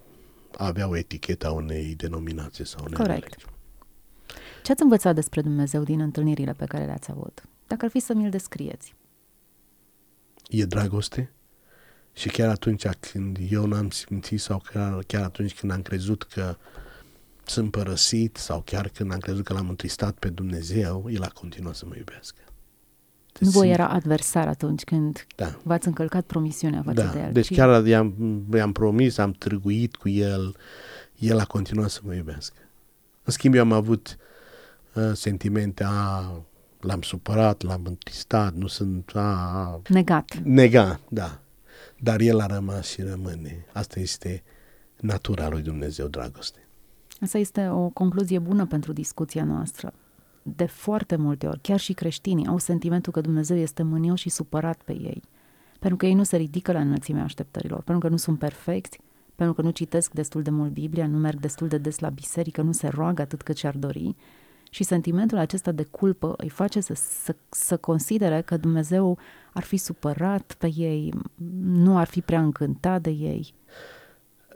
avea 0.58 0.88
o 0.88 0.97
etichetă 0.97 1.47
a 1.47 1.51
unei 1.51 1.95
denominații 1.95 2.65
sau 2.65 2.84
unei 2.84 2.97
Corect. 2.97 3.23
Religie. 3.23 3.49
Ce 4.63 4.71
ați 4.71 4.81
învățat 4.81 5.15
despre 5.15 5.41
Dumnezeu 5.41 5.84
din 5.84 5.99
întâlnirile 5.99 6.51
pe 6.51 6.65
care 6.65 6.86
le-ați 6.86 7.12
avut? 7.12 7.43
Dacă 7.67 7.86
ar 7.86 7.91
fi 7.91 7.99
să 7.99 8.13
mi-l 8.13 8.29
descrieți. 8.29 8.95
E 10.49 10.65
dragoste, 10.65 11.36
și 12.15 12.29
chiar 12.29 12.49
atunci 12.49 12.88
când 12.88 13.38
eu 13.49 13.65
n-am 13.65 13.89
simțit 13.89 14.39
sau 14.39 14.63
chiar, 14.71 15.03
chiar 15.08 15.23
atunci 15.23 15.53
când 15.53 15.71
am 15.71 15.81
crezut 15.81 16.23
că 16.23 16.58
sunt 17.43 17.71
părăsit 17.71 18.38
sau 18.38 18.62
chiar 18.62 18.88
când 18.89 19.12
am 19.12 19.19
crezut 19.19 19.45
că 19.45 19.53
l-am 19.53 19.69
întristat 19.69 20.17
pe 20.17 20.29
Dumnezeu, 20.29 21.05
El 21.10 21.23
a 21.23 21.27
continuat 21.27 21.75
să 21.75 21.86
mă 21.86 21.95
iubească. 21.97 22.39
Nu 23.39 23.50
voi 23.50 23.69
era 23.69 23.88
adversar 23.88 24.48
atunci 24.48 24.84
când 24.84 25.26
da. 25.36 25.56
v-ați 25.63 25.88
încălcat 25.88 26.26
promisiunea 26.26 26.82
față 26.82 27.02
da. 27.02 27.12
de 27.12 27.19
El. 27.19 27.32
Deci 27.32 27.54
chiar 27.54 27.86
i-am, 27.86 28.13
i-am 28.54 28.71
promis, 28.71 29.17
am 29.17 29.32
târguit 29.32 29.95
cu 29.95 30.10
El, 30.10 30.56
El 31.19 31.39
a 31.39 31.45
continuat 31.45 31.89
să 31.89 32.00
mă 32.04 32.13
iubească. 32.13 32.58
În 33.24 33.32
schimb, 33.32 33.54
eu 33.54 33.62
am 33.62 33.71
avut 33.71 34.17
uh, 34.93 35.12
sentimente, 35.13 35.84
a, 35.88 36.32
l-am 36.80 37.02
supărat, 37.02 37.63
l-am 37.63 37.82
întristat, 37.86 38.54
nu 38.54 38.67
sunt... 38.67 39.12
A, 39.13 39.19
a, 39.19 39.82
negat. 39.88 40.39
Negat, 40.43 41.00
da 41.10 41.39
dar 42.00 42.19
el 42.19 42.39
a 42.39 42.45
rămas 42.45 42.88
și 42.88 43.02
rămâne. 43.02 43.65
Asta 43.74 44.00
este 44.00 44.43
natura 45.00 45.50
lui 45.50 45.62
Dumnezeu, 45.62 46.08
dragoste. 46.08 46.67
Asta 47.21 47.38
este 47.38 47.67
o 47.67 47.89
concluzie 47.89 48.39
bună 48.39 48.65
pentru 48.65 48.93
discuția 48.93 49.43
noastră. 49.43 49.93
De 50.47 50.65
foarte 50.65 51.15
multe 51.15 51.47
ori, 51.47 51.60
chiar 51.62 51.79
și 51.79 51.93
creștinii 51.93 52.47
au 52.47 52.58
sentimentul 52.58 53.12
că 53.12 53.21
Dumnezeu 53.21 53.58
este 53.58 53.84
mânios 53.84 54.19
și 54.19 54.29
supărat 54.29 54.81
pe 54.86 54.91
ei, 54.91 55.21
pentru 55.79 55.97
că 55.97 56.05
ei 56.05 56.13
nu 56.13 56.23
se 56.23 56.38
ridică 56.38 56.71
la 56.71 56.79
înălțimea 56.79 57.23
așteptărilor, 57.23 57.81
pentru 57.81 58.08
că 58.08 58.10
nu 58.10 58.17
sunt 58.17 58.39
perfecti, 58.39 58.99
pentru 59.36 59.55
că 59.55 59.62
nu 59.62 59.69
citesc 59.69 60.12
destul 60.12 60.41
de 60.41 60.49
mult 60.49 60.71
Biblia, 60.71 61.08
nu 61.08 61.17
merg 61.17 61.39
destul 61.39 61.67
de 61.67 61.77
des 61.77 61.99
la 61.99 62.10
biserică, 62.10 62.62
nu 62.62 62.71
se 62.71 62.88
roagă 62.88 63.21
atât 63.21 63.41
cât 63.41 63.58
și-ar 63.58 63.75
dori 63.77 64.15
și 64.75 64.84
sentimentul 64.84 65.38
acesta 65.38 65.71
de 65.71 65.84
culpă 65.84 66.34
îi 66.38 66.49
face 66.49 66.79
să, 66.79 66.93
să, 66.93 67.36
să 67.49 67.77
considere 67.77 68.41
că 68.41 68.58
Dumnezeu 68.58 69.17
ar 69.53 69.63
fi 69.63 69.77
supărat 69.77 70.55
pe 70.58 70.71
ei, 70.75 71.13
nu 71.62 71.97
ar 71.97 72.08
fi 72.08 72.21
prea 72.21 72.41
încântat 72.41 73.01
de 73.01 73.10
ei. 73.10 73.53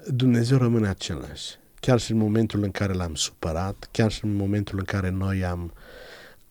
Dumnezeu 0.07 0.57
rămâne 0.57 0.87
același. 0.87 1.57
Chiar 1.79 1.99
și 1.99 2.11
în 2.11 2.17
momentul 2.17 2.63
în 2.63 2.71
care 2.71 2.93
l-am 2.93 3.15
supărat, 3.15 3.87
chiar 3.91 4.11
și 4.11 4.25
în 4.25 4.35
momentul 4.35 4.77
în 4.77 4.85
care 4.85 5.09
noi 5.09 5.45
am, 5.45 5.73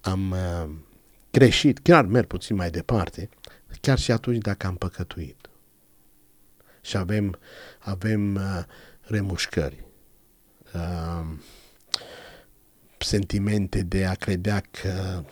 am 0.01 0.31
uh, 0.31 0.71
greșit, 1.31 1.79
chiar 1.79 2.05
merg 2.05 2.27
puțin 2.27 2.57
mai 2.57 2.71
departe, 2.71 3.29
chiar 3.81 3.99
și 3.99 4.13
atunci 4.13 4.43
dacă 4.43 4.67
am 4.67 4.77
păcătuit. 4.77 5.49
Și 6.81 6.97
avem, 6.97 7.39
avem 7.79 8.35
uh, 8.35 8.65
remușcări. 9.01 9.85
Uh, 10.75 11.27
sentimente 12.99 13.83
de 13.83 14.07
a 14.07 14.15
credea 14.15 14.63
că 14.71 15.25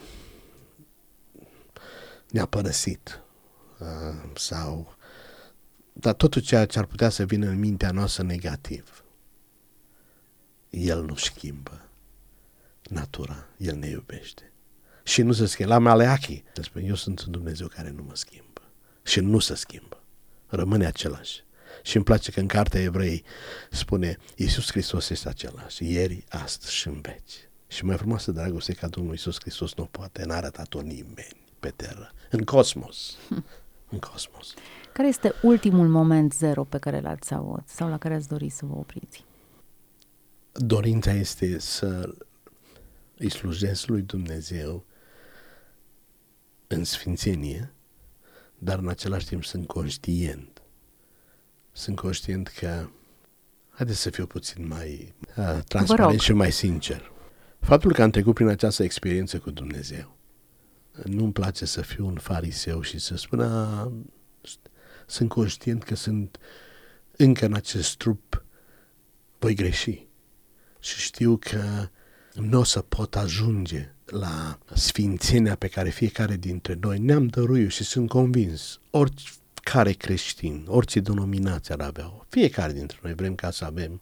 ne-a 2.31 2.47
părăsit 2.47 3.21
uh, 3.79 4.31
sau 4.35 4.97
dar 5.93 6.15
totul 6.15 6.43
ceea 6.43 6.67
ce 6.67 6.79
ar 6.79 6.85
putea 6.85 7.09
să 7.09 7.25
vină 7.25 7.47
în 7.47 7.59
mintea 7.59 7.91
noastră 7.91 8.23
negativ, 8.23 9.05
el 10.77 11.05
nu 11.05 11.15
schimbă. 11.15 11.89
natura. 12.83 13.47
El 13.57 13.77
ne 13.77 13.87
iubește. 13.87 14.53
Și 15.03 15.23
nu 15.23 15.33
se 15.33 15.47
schimbă. 15.47 15.73
La 15.73 15.79
Maleachi, 15.79 16.45
spune, 16.63 16.85
eu 16.85 16.95
sunt 16.95 17.21
un 17.21 17.33
Dumnezeu 17.33 17.69
care 17.69 17.91
nu 17.91 18.03
mă 18.03 18.15
schimbă. 18.15 18.63
Și 19.03 19.21
nu 19.21 19.39
se 19.39 19.55
schimbă. 19.55 20.03
Rămâne 20.47 20.87
același. 20.87 21.45
Și 21.83 21.97
îmi 21.97 22.05
place 22.05 22.33
că 22.33 22.41
în 22.41 22.47
cartea 22.47 22.81
evrei 22.81 23.25
spune 23.71 24.19
Iisus 24.37 24.71
Hristos 24.71 25.11
este 25.11 25.29
același, 25.29 25.93
ieri, 25.93 26.25
astăzi 26.29 26.75
și 26.75 26.89
în 26.89 27.01
veci. 27.01 27.49
Și 27.67 27.85
mai 27.85 27.97
frumoasă 27.97 28.33
dragoste 28.33 28.73
ca 28.73 28.89
Domnul 28.89 29.13
Iisus 29.13 29.37
Hristos 29.41 29.75
nu 29.75 29.85
poate, 29.85 30.25
n-a 30.25 30.37
arătat-o 30.37 30.81
nimeni 30.81 31.45
pe 31.61 31.73
teră, 31.77 32.13
în 32.31 32.45
cosmos. 32.45 33.17
Hm. 33.29 33.45
În 33.91 33.99
cosmos. 33.99 34.55
Care 34.93 35.09
este 35.09 35.35
ultimul 35.43 35.89
moment 35.89 36.33
zero 36.33 36.65
pe 36.65 36.79
care 36.79 37.01
l-ați 37.01 37.35
avut 37.35 37.63
sau 37.67 37.89
la 37.89 37.99
care 37.99 38.15
ați 38.15 38.29
dori 38.29 38.49
să 38.49 38.67
vă 38.67 38.75
opriți? 38.77 39.26
Dorința 40.59 41.13
este 41.13 41.59
să 41.59 42.15
îi 43.19 43.31
slujesc 43.31 43.87
lui 43.87 44.03
Dumnezeu 44.03 44.85
în 46.67 46.85
sfințenie, 46.85 47.73
dar 48.59 48.79
în 48.79 48.89
același 48.89 49.27
timp 49.27 49.45
sunt 49.45 49.67
conștient. 49.67 50.63
Sunt 51.73 51.97
conștient 51.97 52.49
că 52.49 52.89
haideți 53.71 54.01
să 54.01 54.11
fiu 54.11 54.27
puțin 54.27 54.67
mai 54.67 55.15
uh, 55.37 55.59
transparent 55.69 56.21
și 56.21 56.33
mai 56.33 56.53
sincer. 56.53 57.13
Faptul 57.61 57.93
că 57.93 58.03
am 58.03 58.11
trecut 58.11 58.35
prin 58.35 58.49
această 58.49 58.83
experiență 58.83 59.39
cu 59.39 59.51
Dumnezeu, 59.51 60.17
nu-mi 61.05 61.33
place 61.33 61.65
să 61.65 61.81
fiu 61.81 62.07
un 62.07 62.17
fariseu 62.17 62.81
și 62.81 62.99
să 62.99 63.17
spun, 63.17 63.41
a, 63.41 63.93
sunt 65.07 65.29
conștient 65.29 65.83
că 65.83 65.95
sunt 65.95 66.39
încă 67.17 67.45
în 67.45 67.55
acest 67.55 67.97
trup, 67.97 68.45
voi 69.39 69.55
greși. 69.55 70.06
Și 70.87 71.01
știu 71.01 71.37
că 71.37 71.89
nu 72.35 72.59
o 72.59 72.65
să 72.65 72.81
pot 72.81 73.17
ajunge 73.17 73.95
la 74.05 74.59
sfințenia 74.75 75.55
pe 75.55 75.69
care 75.69 75.91
fiecare 75.91 76.37
dintre 76.37 76.79
noi 76.81 76.99
ne-am 76.99 77.27
dăruit 77.27 77.71
și 77.71 77.85
sunt 77.85 78.09
convins, 78.09 78.81
oricare 78.91 79.93
creștin, 79.93 80.65
orice 80.69 81.01
denominație 81.01 81.75
ar 81.75 81.81
avea, 81.81 82.27
fiecare 82.29 82.73
dintre 82.73 82.99
noi 83.03 83.15
vrem 83.15 83.35
ca 83.35 83.51
să 83.51 83.65
avem, 83.65 84.01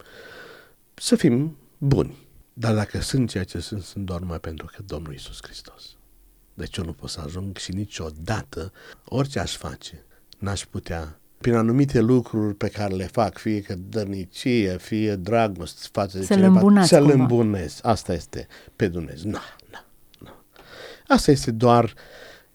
să 0.94 1.16
fim 1.16 1.57
buni. 1.79 2.16
Dar 2.53 2.75
dacă 2.75 3.01
sunt 3.01 3.31
ceea 3.31 3.44
ce 3.44 3.59
sunt, 3.59 3.83
sunt 3.83 4.05
doar 4.05 4.20
numai 4.20 4.40
pentru 4.40 4.66
că 4.66 4.83
Domnul 4.83 5.12
Iisus 5.12 5.38
Hristos. 5.42 5.97
Deci 6.55 6.77
eu 6.77 6.85
nu 6.85 6.92
pot 6.92 7.11
să 7.11 7.20
ajung 7.20 7.57
și 7.57 7.73
niciodată, 7.73 8.73
orice 9.05 9.38
aș 9.38 9.57
face, 9.57 10.05
n-aș 10.38 10.64
putea 10.64 11.20
prin 11.45 11.57
anumite 11.57 12.01
lucruri 12.01 12.55
pe 12.55 12.69
care 12.69 12.95
le 12.95 13.07
fac, 13.07 13.39
fie 13.39 13.61
că 13.61 13.75
dărnicie, 13.75 14.77
fie 14.77 15.17
dragoste 15.17 15.89
față 15.93 16.19
de 16.19 16.25
cineva, 16.25 16.85
să-l 16.85 17.11
îmbunesc. 17.11 17.87
Asta 17.87 18.13
este 18.13 18.47
pe 18.77 18.89
Dumnezeu. 18.89 19.31
Nu, 19.31 19.39
nu, 19.71 19.79
nu. 20.19 20.31
Asta 21.09 21.31
este 21.31 21.51
doar 21.51 21.95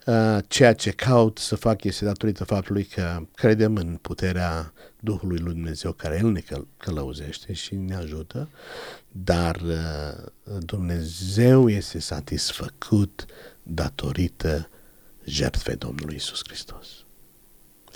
uh, 0.05 0.37
ceea 0.47 0.73
ce 0.73 0.91
caut 0.91 1.37
să 1.37 1.55
fac 1.55 1.83
este 1.83 2.05
datorită 2.05 2.43
faptului 2.43 2.83
că 2.83 3.21
credem 3.35 3.75
în 3.75 3.97
puterea 4.01 4.73
Duhului 4.99 5.39
lui 5.39 5.53
Dumnezeu 5.53 5.91
care 5.91 6.19
El 6.23 6.31
ne 6.31 6.39
căl- 6.39 6.67
călăuzește 6.77 7.53
și 7.53 7.75
ne 7.75 7.95
ajută, 7.95 8.49
dar 9.11 9.55
uh, 9.55 10.57
Dumnezeu 10.59 11.69
este 11.69 11.99
satisfăcut 11.99 13.25
datorită 13.63 14.69
jertfei 15.23 15.75
Domnului 15.75 16.15
Isus 16.15 16.39
Hristos. 16.47 16.87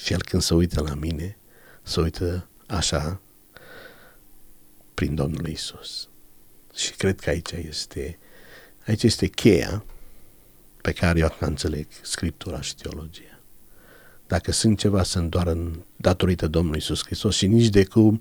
Și 0.04 0.14
el 0.14 0.24
când 0.24 0.42
se 0.42 0.54
uită 0.54 0.82
la 0.82 0.94
mine, 0.94 1.38
se 1.84 2.02
uită 2.02 2.48
așa 2.68 3.22
prin 4.94 5.16
Domnul 5.16 5.48
Isus. 5.48 6.10
Și 6.76 6.92
cred 6.92 7.20
că 7.20 7.30
aici 7.30 7.52
este, 7.52 8.18
aici 8.88 9.04
este 9.04 9.28
cheia 9.28 9.84
pe 10.82 10.92
care 10.92 11.20
eu 11.20 11.36
înțeleg 11.40 11.88
Scriptura 12.02 12.62
și 12.62 12.76
teologia. 12.76 13.40
Dacă 14.28 14.52
sunt 14.52 14.78
ceva, 14.78 15.04
sunt 15.04 15.30
doar 15.30 15.48
în 15.48 15.80
datorită 15.96 16.48
Domnului 16.48 16.80
Isus 16.80 17.04
Hristos 17.06 17.36
și 17.36 17.48
nici 17.48 17.70
de 17.70 17.86
cum 17.86 18.20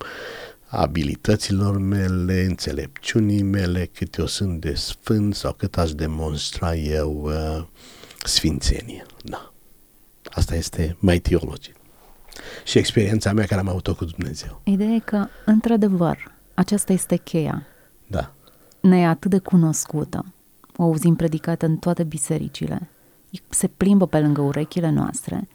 abilităților 0.66 1.79
mele, 1.79 2.45
înțelepciunii 2.45 3.42
mele, 3.42 3.87
cât 3.87 4.14
eu 4.14 4.27
sunt 4.27 4.61
de 4.61 4.75
sfânt 4.75 5.35
sau 5.35 5.53
cât 5.53 5.79
aș 5.79 5.92
demonstra 5.92 6.75
eu 6.75 7.23
uh, 7.23 7.66
sfințenie. 8.25 9.07
Da. 9.23 9.52
Asta 10.35 10.55
este 10.55 10.97
mai 10.99 11.18
teologic. 11.18 11.75
Și 12.64 12.79
experiența 12.79 13.33
mea 13.33 13.47
care 13.47 13.61
am 13.61 13.68
avut-o 13.68 13.95
cu 13.95 14.05
Dumnezeu. 14.05 14.61
Ideea 14.64 14.90
e 14.90 14.99
că, 14.99 15.27
într-adevăr, 15.45 16.33
aceasta 16.55 16.92
este 16.92 17.16
cheia. 17.16 17.66
Da. 18.07 18.33
Ne 18.81 19.01
e 19.01 19.07
atât 19.07 19.31
de 19.31 19.38
cunoscută. 19.38 20.25
O 20.77 20.83
auzim 20.83 21.14
predicată 21.14 21.66
în 21.66 21.77
toate 21.77 22.03
bisericile. 22.03 22.88
Se 23.49 23.66
plimbă 23.66 24.07
pe 24.07 24.21
lângă 24.21 24.40
urechile 24.40 24.90
noastre, 24.90 25.49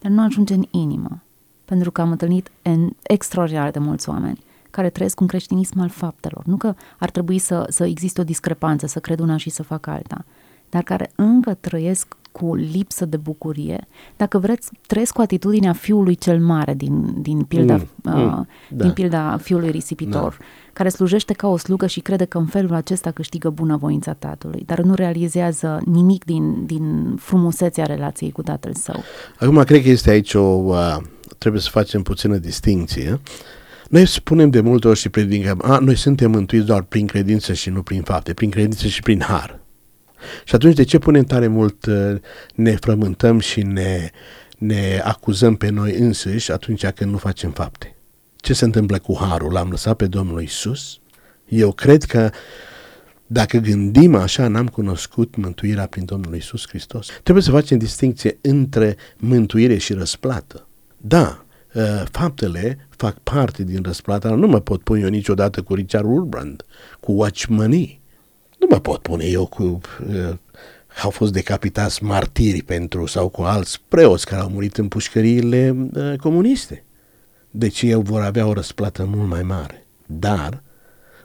dar 0.00 0.10
nu 0.10 0.22
ajunge 0.22 0.54
în 0.54 0.66
inimă. 0.70 1.22
Pentru 1.64 1.90
că 1.90 2.00
am 2.00 2.10
întâlnit 2.10 2.50
în 2.62 2.90
extraordinar 3.02 3.70
de 3.70 3.78
mulți 3.78 4.08
oameni 4.08 4.44
care 4.70 4.90
trăiesc 4.90 5.20
un 5.20 5.26
creștinism 5.26 5.80
al 5.80 5.88
faptelor. 5.88 6.44
Nu 6.44 6.56
că 6.56 6.74
ar 6.98 7.10
trebui 7.10 7.38
să, 7.38 7.66
să 7.68 7.84
existe 7.84 8.20
o 8.20 8.24
discrepanță, 8.24 8.86
să 8.86 9.00
cred 9.00 9.18
una 9.18 9.36
și 9.36 9.50
să 9.50 9.62
fac 9.62 9.86
alta, 9.86 10.24
dar 10.70 10.82
care 10.82 11.10
încă 11.14 11.54
trăiesc 11.54 12.16
cu 12.40 12.54
lipsă 12.54 13.04
de 13.04 13.16
bucurie, 13.16 13.86
dacă 14.16 14.38
vreți, 14.38 14.70
trăiesc 14.86 15.12
cu 15.12 15.20
atitudinea 15.20 15.72
fiului 15.72 16.14
cel 16.14 16.40
mare 16.40 16.74
din, 16.74 17.22
din, 17.22 17.42
pilda, 17.42 17.74
mm, 17.74 17.82
uh, 18.04 18.12
mm, 18.14 18.46
din 18.68 18.86
da. 18.86 18.92
pilda 18.92 19.36
fiului 19.42 19.70
risipitor, 19.70 20.36
da. 20.38 20.44
care 20.72 20.88
slujește 20.88 21.32
ca 21.32 21.48
o 21.48 21.56
slugă 21.56 21.86
și 21.86 22.00
crede 22.00 22.24
că 22.24 22.38
în 22.38 22.46
felul 22.46 22.74
acesta 22.74 23.10
câștigă 23.10 23.50
bunăvoința 23.50 24.12
tatălui, 24.12 24.62
dar 24.66 24.80
nu 24.80 24.94
realizează 24.94 25.80
nimic 25.84 26.24
din, 26.24 26.66
din 26.66 27.14
frumusețea 27.18 27.84
relației 27.84 28.30
cu 28.30 28.42
tatăl 28.42 28.74
său. 28.74 29.02
Acum, 29.38 29.62
cred 29.62 29.82
că 29.82 29.88
este 29.88 30.10
aici 30.10 30.34
o... 30.34 30.40
Uh, 30.40 30.96
trebuie 31.38 31.60
să 31.60 31.68
facem 31.70 32.02
puțină 32.02 32.36
distinție. 32.36 33.20
Noi 33.88 34.06
spunem 34.06 34.50
de 34.50 34.60
multe 34.60 34.88
ori 34.88 34.98
și 34.98 35.08
predicăm, 35.08 35.60
a, 35.64 35.78
noi 35.78 35.96
suntem 35.96 36.30
mântuiți 36.30 36.66
doar 36.66 36.82
prin 36.82 37.06
credință 37.06 37.52
și 37.52 37.70
nu 37.70 37.82
prin 37.82 38.02
fapte, 38.02 38.34
prin 38.34 38.50
credință 38.50 38.86
și 38.86 39.02
prin 39.02 39.20
har. 39.20 39.63
Și 40.44 40.54
atunci 40.54 40.74
de 40.74 40.82
ce 40.82 40.98
punem 40.98 41.24
tare 41.24 41.46
mult, 41.46 41.86
uh, 41.86 42.14
ne 42.54 42.76
frământăm 42.76 43.38
și 43.38 43.62
ne, 43.62 44.10
ne 44.58 45.00
acuzăm 45.04 45.54
pe 45.54 45.68
noi 45.68 45.94
însuși 45.94 46.52
atunci 46.52 46.86
când 46.86 47.10
nu 47.10 47.16
facem 47.16 47.50
fapte? 47.50 47.96
Ce 48.36 48.52
se 48.52 48.64
întâmplă 48.64 48.98
cu 48.98 49.16
harul? 49.20 49.52
L-am 49.52 49.70
lăsat 49.70 49.96
pe 49.96 50.06
Domnul 50.06 50.42
Isus? 50.42 50.98
Eu 51.48 51.72
cred 51.72 52.02
că 52.02 52.30
dacă 53.26 53.56
gândim 53.56 54.14
așa, 54.14 54.48
n-am 54.48 54.66
cunoscut 54.66 55.36
mântuirea 55.36 55.86
prin 55.86 56.04
Domnul 56.04 56.34
Isus 56.34 56.68
Hristos. 56.68 57.08
Trebuie 57.22 57.44
să 57.44 57.50
facem 57.50 57.78
distinție 57.78 58.38
între 58.40 58.96
mântuire 59.16 59.76
și 59.76 59.92
răsplată. 59.92 60.66
Da, 60.96 61.44
uh, 61.74 62.02
faptele 62.10 62.86
fac 62.90 63.18
parte 63.18 63.64
din 63.64 63.82
răsplata, 63.82 64.34
nu 64.34 64.46
mă 64.46 64.60
pot 64.60 64.82
pune 64.82 65.00
eu 65.00 65.08
niciodată 65.08 65.62
cu 65.62 65.74
Richard 65.74 66.04
Urbrand, 66.04 66.64
cu 67.00 67.12
Watchmanii. 67.12 68.00
Nu 68.58 68.66
mă 68.70 68.80
pot 68.80 69.02
pune 69.02 69.24
eu 69.24 69.46
cu... 69.46 69.80
Uh, 70.08 70.34
au 71.02 71.10
fost 71.10 71.32
decapitați 71.32 72.04
martiri 72.04 72.62
pentru 72.62 73.06
sau 73.06 73.28
cu 73.28 73.42
alți 73.42 73.80
preoți 73.88 74.26
care 74.26 74.42
au 74.42 74.48
murit 74.48 74.76
în 74.76 74.88
pușcăriile 74.88 75.88
uh, 75.94 76.18
comuniste. 76.18 76.84
Deci 77.50 77.82
ei 77.82 77.94
vor 77.94 78.20
avea 78.20 78.46
o 78.46 78.52
răsplată 78.52 79.04
mult 79.04 79.28
mai 79.28 79.42
mare. 79.42 79.86
Dar 80.06 80.62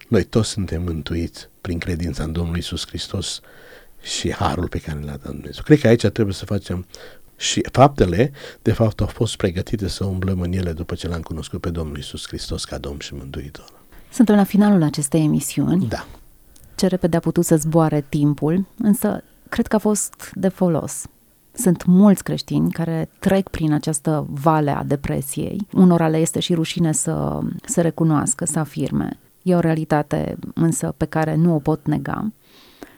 noi 0.07 0.23
toți 0.23 0.49
suntem 0.49 0.83
mântuiți 0.83 1.49
prin 1.61 1.77
credința 1.77 2.23
în 2.23 2.31
Domnul 2.31 2.57
Isus 2.57 2.87
Hristos 2.87 3.41
și 4.01 4.33
harul 4.33 4.67
pe 4.67 4.79
care 4.79 4.99
l-a 4.99 5.05
dat 5.05 5.31
Dumnezeu. 5.31 5.63
Cred 5.63 5.79
că 5.79 5.87
aici 5.87 6.07
trebuie 6.07 6.33
să 6.33 6.45
facem 6.45 6.85
și 7.37 7.65
faptele, 7.71 8.31
de 8.61 8.71
fapt, 8.71 9.01
au 9.01 9.07
fost 9.07 9.35
pregătite 9.35 9.87
să 9.87 10.05
umblăm 10.05 10.41
în 10.41 10.53
ele 10.53 10.71
după 10.71 10.95
ce 10.95 11.07
l-am 11.07 11.21
cunoscut 11.21 11.61
pe 11.61 11.69
Domnul 11.69 11.97
Isus 11.97 12.27
Hristos 12.27 12.65
ca 12.65 12.77
Domn 12.77 12.99
și 12.99 13.13
Mântuitor. 13.13 13.73
Suntem 14.11 14.35
la 14.35 14.43
finalul 14.43 14.83
acestei 14.83 15.23
emisiuni. 15.23 15.87
Da 15.87 16.05
ce 16.79 16.87
repede 16.87 17.17
a 17.17 17.19
putut 17.19 17.45
să 17.45 17.55
zboare 17.55 18.05
timpul, 18.09 18.65
însă 18.77 19.23
cred 19.49 19.67
că 19.67 19.75
a 19.75 19.79
fost 19.79 20.31
de 20.33 20.47
folos. 20.47 21.05
Sunt 21.51 21.85
mulți 21.85 22.23
creștini 22.23 22.71
care 22.71 23.09
trec 23.19 23.49
prin 23.49 23.73
această 23.73 24.27
vale 24.29 24.71
a 24.71 24.83
depresiei. 24.83 25.67
Unora 25.73 26.07
le 26.07 26.17
este 26.17 26.39
și 26.39 26.53
rușine 26.53 26.91
să 26.91 27.39
se 27.65 27.81
recunoască, 27.81 28.45
să 28.45 28.59
afirme. 28.59 29.19
E 29.41 29.55
o 29.55 29.59
realitate 29.59 30.37
însă 30.53 30.93
pe 30.97 31.05
care 31.05 31.35
nu 31.35 31.55
o 31.55 31.59
pot 31.59 31.87
nega. 31.87 32.31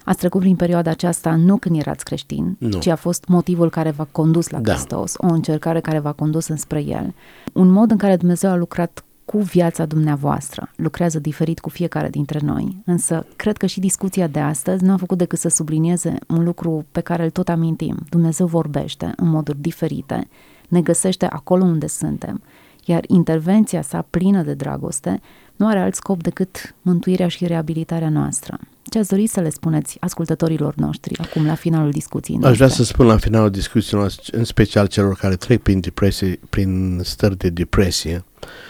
Ați 0.06 0.17
trecut 0.17 0.41
prin 0.41 0.56
perioada 0.56 0.89
aceasta 0.89 1.36
nu 1.36 1.58
când 1.58 1.80
erați 1.80 2.06
creștin, 2.06 2.56
nu. 2.60 2.80
ci 2.80 2.88
a 2.88 2.96
fost 2.96 3.28
motivul 3.28 3.70
care 3.70 3.91
v-a 3.91 4.08
condus 4.12 4.50
la 4.50 4.60
da. 4.60 4.72
Hristos, 4.72 5.13
o 5.17 5.28
încercare 5.28 5.80
care 5.80 6.00
v-a 6.00 6.12
condus 6.12 6.48
înspre 6.48 6.84
El. 6.84 7.13
Un 7.54 7.70
mod 7.70 7.91
în 7.91 7.98
care 7.98 8.15
Dumnezeu 8.15 8.50
a 8.50 8.56
lucrat 8.56 9.04
cu 9.32 9.38
viața 9.38 9.86
dumneavoastră. 9.86 10.72
Lucrează 10.76 11.20
diferit 11.20 11.60
cu 11.60 11.70
fiecare 11.70 12.10
dintre 12.10 12.39
noi, 12.44 12.78
însă 12.86 13.26
cred 13.36 13.58
că 13.58 13.65
și 13.65 13.80
discuția 13.80 14.28
de 14.28 14.39
astăzi 14.39 14.84
nu 14.84 14.94
a 14.94 14.98
făcut 14.98 15.17
decât 15.17 15.39
să 15.39 15.50
sublinieze 15.50 16.15
un 16.28 16.44
lucru 16.44 16.86
pe 16.91 17.02
care 17.02 17.24
îl 17.24 17.30
tot 17.30 17.50
amintim. 17.50 17.98
Dumnezeu 18.10 18.46
vorbește 18.46 19.13
în 19.15 19.28
moduri 19.28 19.62
diferite, 19.62 20.28
ne 20.67 20.82
găsește 20.82 21.26
acolo 21.26 21.63
unde 21.63 21.88
suntem, 21.88 22.41
iar 22.86 23.02
intervenția 23.08 23.82
sa 23.82 24.06
plină 24.10 24.41
de 24.41 24.54
dragoste 24.54 25.22
nu 25.56 25.67
are 25.67 25.80
alt 25.80 25.96
scop 25.96 26.22
decât 26.24 26.76
mântuirea 26.82 27.28
și 27.28 27.46
reabilitarea 27.46 28.10
noastră. 28.10 28.60
Ce 28.84 29.00
ați 29.00 29.10
dori 29.10 29.28
să 29.28 29.39
le 29.39 29.50
spuneți 29.50 29.98
ascultătorilor 30.00 30.76
noștri 30.76 31.17
acum 31.17 31.46
la 31.46 31.56
finalul 31.56 31.91
discuției 31.91 32.38
noastre? 32.38 32.63
Aș 32.63 32.70
vrea 32.70 32.86
să 32.86 32.91
spun 32.91 33.06
la 33.06 33.17
finalul 33.17 33.50
discuției 33.50 34.00
noastre, 34.00 34.38
în 34.38 34.44
special 34.44 34.88
celor 34.88 35.15
care 35.15 35.36
trec 35.36 35.62
prin, 35.62 35.80
depresie, 35.80 36.39
prin 36.50 37.00
stări 37.04 37.38
de 37.38 37.50
depresie, 37.50 38.15
uh, 38.15 38.70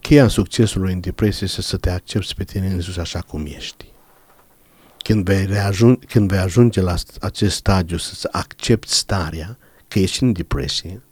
cheia 0.00 0.28
succesului 0.28 0.92
în 0.92 1.00
depresie 1.00 1.46
este 1.46 1.62
să 1.62 1.76
te 1.76 1.90
accepti 1.90 2.34
pe 2.34 2.44
tine 2.44 2.66
însuși 2.66 3.00
așa 3.00 3.20
cum 3.20 3.46
ești. 3.46 3.84
Când 4.98 5.24
vei, 5.24 5.46
reajun- 5.46 5.98
când 6.08 6.28
vei 6.30 6.38
ajunge 6.38 6.80
la 6.80 6.94
acest 7.20 7.56
stadiu 7.56 7.96
să 7.96 8.28
accepti 8.32 8.92
starea, 8.92 9.58
că 9.88 9.98
ești 9.98 10.22
în 10.22 10.32
depresie, 10.32 11.02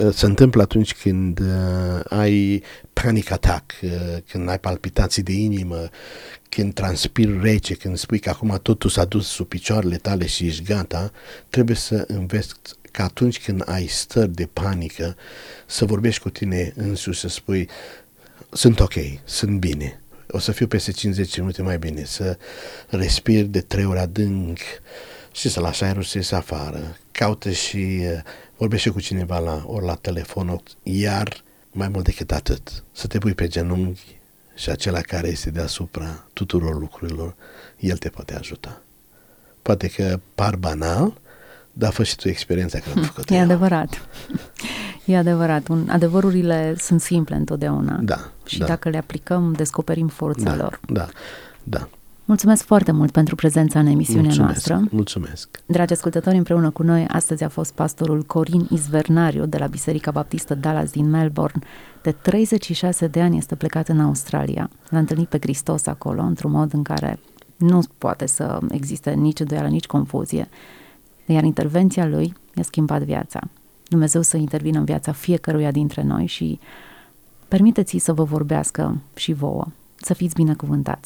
uh, 0.00 0.14
se 0.14 0.26
întâmplă 0.26 0.62
atunci 0.62 0.94
când 0.94 1.38
uh, 1.38 2.00
ai 2.08 2.62
panic 2.92 3.30
attack, 3.30 3.72
uh, 3.82 3.90
când 4.30 4.48
ai 4.48 4.58
palpitații 4.58 5.22
de 5.22 5.32
inimă, 5.32 5.88
când 6.48 6.74
transpiri 6.74 7.40
rece, 7.40 7.74
când 7.74 7.96
spui 7.96 8.18
că 8.18 8.28
acum 8.28 8.58
totul 8.62 8.90
s-a 8.90 9.04
dus 9.04 9.26
sub 9.26 9.46
picioarele 9.46 9.96
tale 9.96 10.26
și 10.26 10.46
ești 10.46 10.62
gata, 10.62 11.10
trebuie 11.48 11.76
să 11.76 12.04
înveți 12.06 12.54
că 12.96 13.02
atunci 13.02 13.40
când 13.42 13.62
ai 13.66 13.86
stări 13.86 14.34
de 14.34 14.48
panică, 14.52 15.16
să 15.66 15.84
vorbești 15.84 16.22
cu 16.22 16.30
tine 16.30 16.72
însuși, 16.76 17.20
să 17.20 17.28
spui 17.28 17.68
sunt 18.50 18.80
ok, 18.80 18.92
sunt 19.24 19.58
bine, 19.58 20.00
o 20.30 20.38
să 20.38 20.52
fiu 20.52 20.66
peste 20.66 20.92
50 20.92 21.38
minute 21.38 21.62
mai 21.62 21.78
bine, 21.78 22.04
să 22.04 22.38
respiri 22.88 23.46
de 23.46 23.60
trei 23.60 23.84
ori 23.84 23.98
adânc 23.98 24.58
și 25.32 25.48
să 25.48 25.60
lași 25.60 25.84
aerul 25.84 26.02
să 26.02 26.16
iese 26.18 26.34
afară. 26.34 26.96
Caută 27.12 27.50
și 27.50 27.76
uh, 27.76 28.20
vorbește 28.56 28.90
cu 28.90 29.00
cineva 29.00 29.38
la, 29.38 29.64
ori 29.66 29.84
la 29.84 29.94
telefon, 29.94 30.62
iar 30.82 31.44
mai 31.70 31.88
mult 31.88 32.04
decât 32.04 32.32
atât, 32.32 32.84
să 32.92 33.06
te 33.06 33.18
pui 33.18 33.34
pe 33.34 33.46
genunchi 33.46 34.18
și 34.54 34.70
acela 34.70 35.00
care 35.00 35.28
este 35.28 35.50
deasupra 35.50 36.28
tuturor 36.32 36.78
lucrurilor, 36.78 37.34
el 37.78 37.96
te 37.96 38.08
poate 38.08 38.34
ajuta. 38.34 38.82
Poate 39.62 39.88
că 39.88 40.20
par 40.34 40.56
banal, 40.56 41.20
dar 41.78 41.92
fă 41.92 42.02
și 42.02 42.16
tu 42.16 42.28
experiența 42.28 42.78
care 42.78 42.98
am 42.98 43.02
făcut 43.02 43.30
E 43.30 43.40
adevărat. 43.40 44.08
E 45.04 45.16
adevărat. 45.16 45.68
Un, 45.68 45.88
adevărurile 45.88 46.74
sunt 46.78 47.00
simple 47.00 47.36
întotdeauna. 47.36 47.98
Da. 48.02 48.30
Și 48.46 48.58
da. 48.58 48.66
dacă 48.66 48.88
le 48.88 48.98
aplicăm, 48.98 49.52
descoperim 49.52 50.08
forța 50.08 50.50
da, 50.50 50.56
lor. 50.56 50.80
Da, 50.88 51.08
da. 51.64 51.88
Mulțumesc 52.24 52.64
foarte 52.64 52.92
mult 52.92 53.10
pentru 53.10 53.34
prezența 53.34 53.78
în 53.78 53.86
emisiunea 53.86 54.22
mulțumesc, 54.22 54.68
noastră. 54.68 54.88
Mulțumesc. 54.96 55.48
Dragi 55.66 55.92
ascultători, 55.92 56.36
împreună 56.36 56.70
cu 56.70 56.82
noi 56.82 57.06
astăzi 57.08 57.44
a 57.44 57.48
fost 57.48 57.72
pastorul 57.72 58.22
Corin 58.22 58.66
Izvernariu 58.70 59.46
de 59.46 59.58
la 59.58 59.66
Biserica 59.66 60.10
Baptistă 60.10 60.54
Dallas 60.54 60.90
din 60.90 61.10
Melbourne. 61.10 61.62
De 62.02 62.10
36 62.10 63.06
de 63.06 63.20
ani 63.20 63.36
este 63.36 63.54
plecat 63.54 63.88
în 63.88 64.00
Australia. 64.00 64.70
L-a 64.88 64.98
întâlnit 64.98 65.28
pe 65.28 65.38
Hristos 65.40 65.86
acolo, 65.86 66.22
într-un 66.22 66.50
mod 66.50 66.72
în 66.72 66.82
care 66.82 67.18
nu 67.56 67.80
poate 67.98 68.26
să 68.26 68.58
existe 68.70 69.10
nici 69.10 69.40
îndoială, 69.40 69.68
nici 69.68 69.86
confuzie. 69.86 70.48
Iar 71.26 71.44
intervenția 71.44 72.06
lui 72.06 72.32
i-a 72.54 72.62
schimbat 72.62 73.02
viața. 73.02 73.40
Dumnezeu 73.88 74.22
să 74.22 74.36
intervină 74.36 74.78
în 74.78 74.84
viața 74.84 75.12
fiecăruia 75.12 75.70
dintre 75.70 76.02
noi 76.02 76.26
și 76.26 76.58
permiteți-i 77.48 77.98
să 77.98 78.12
vă 78.12 78.24
vorbească 78.24 78.98
și 79.14 79.32
vouă. 79.32 79.66
Să 79.96 80.14
fiți 80.14 80.34
binecuvântați! 80.34 81.04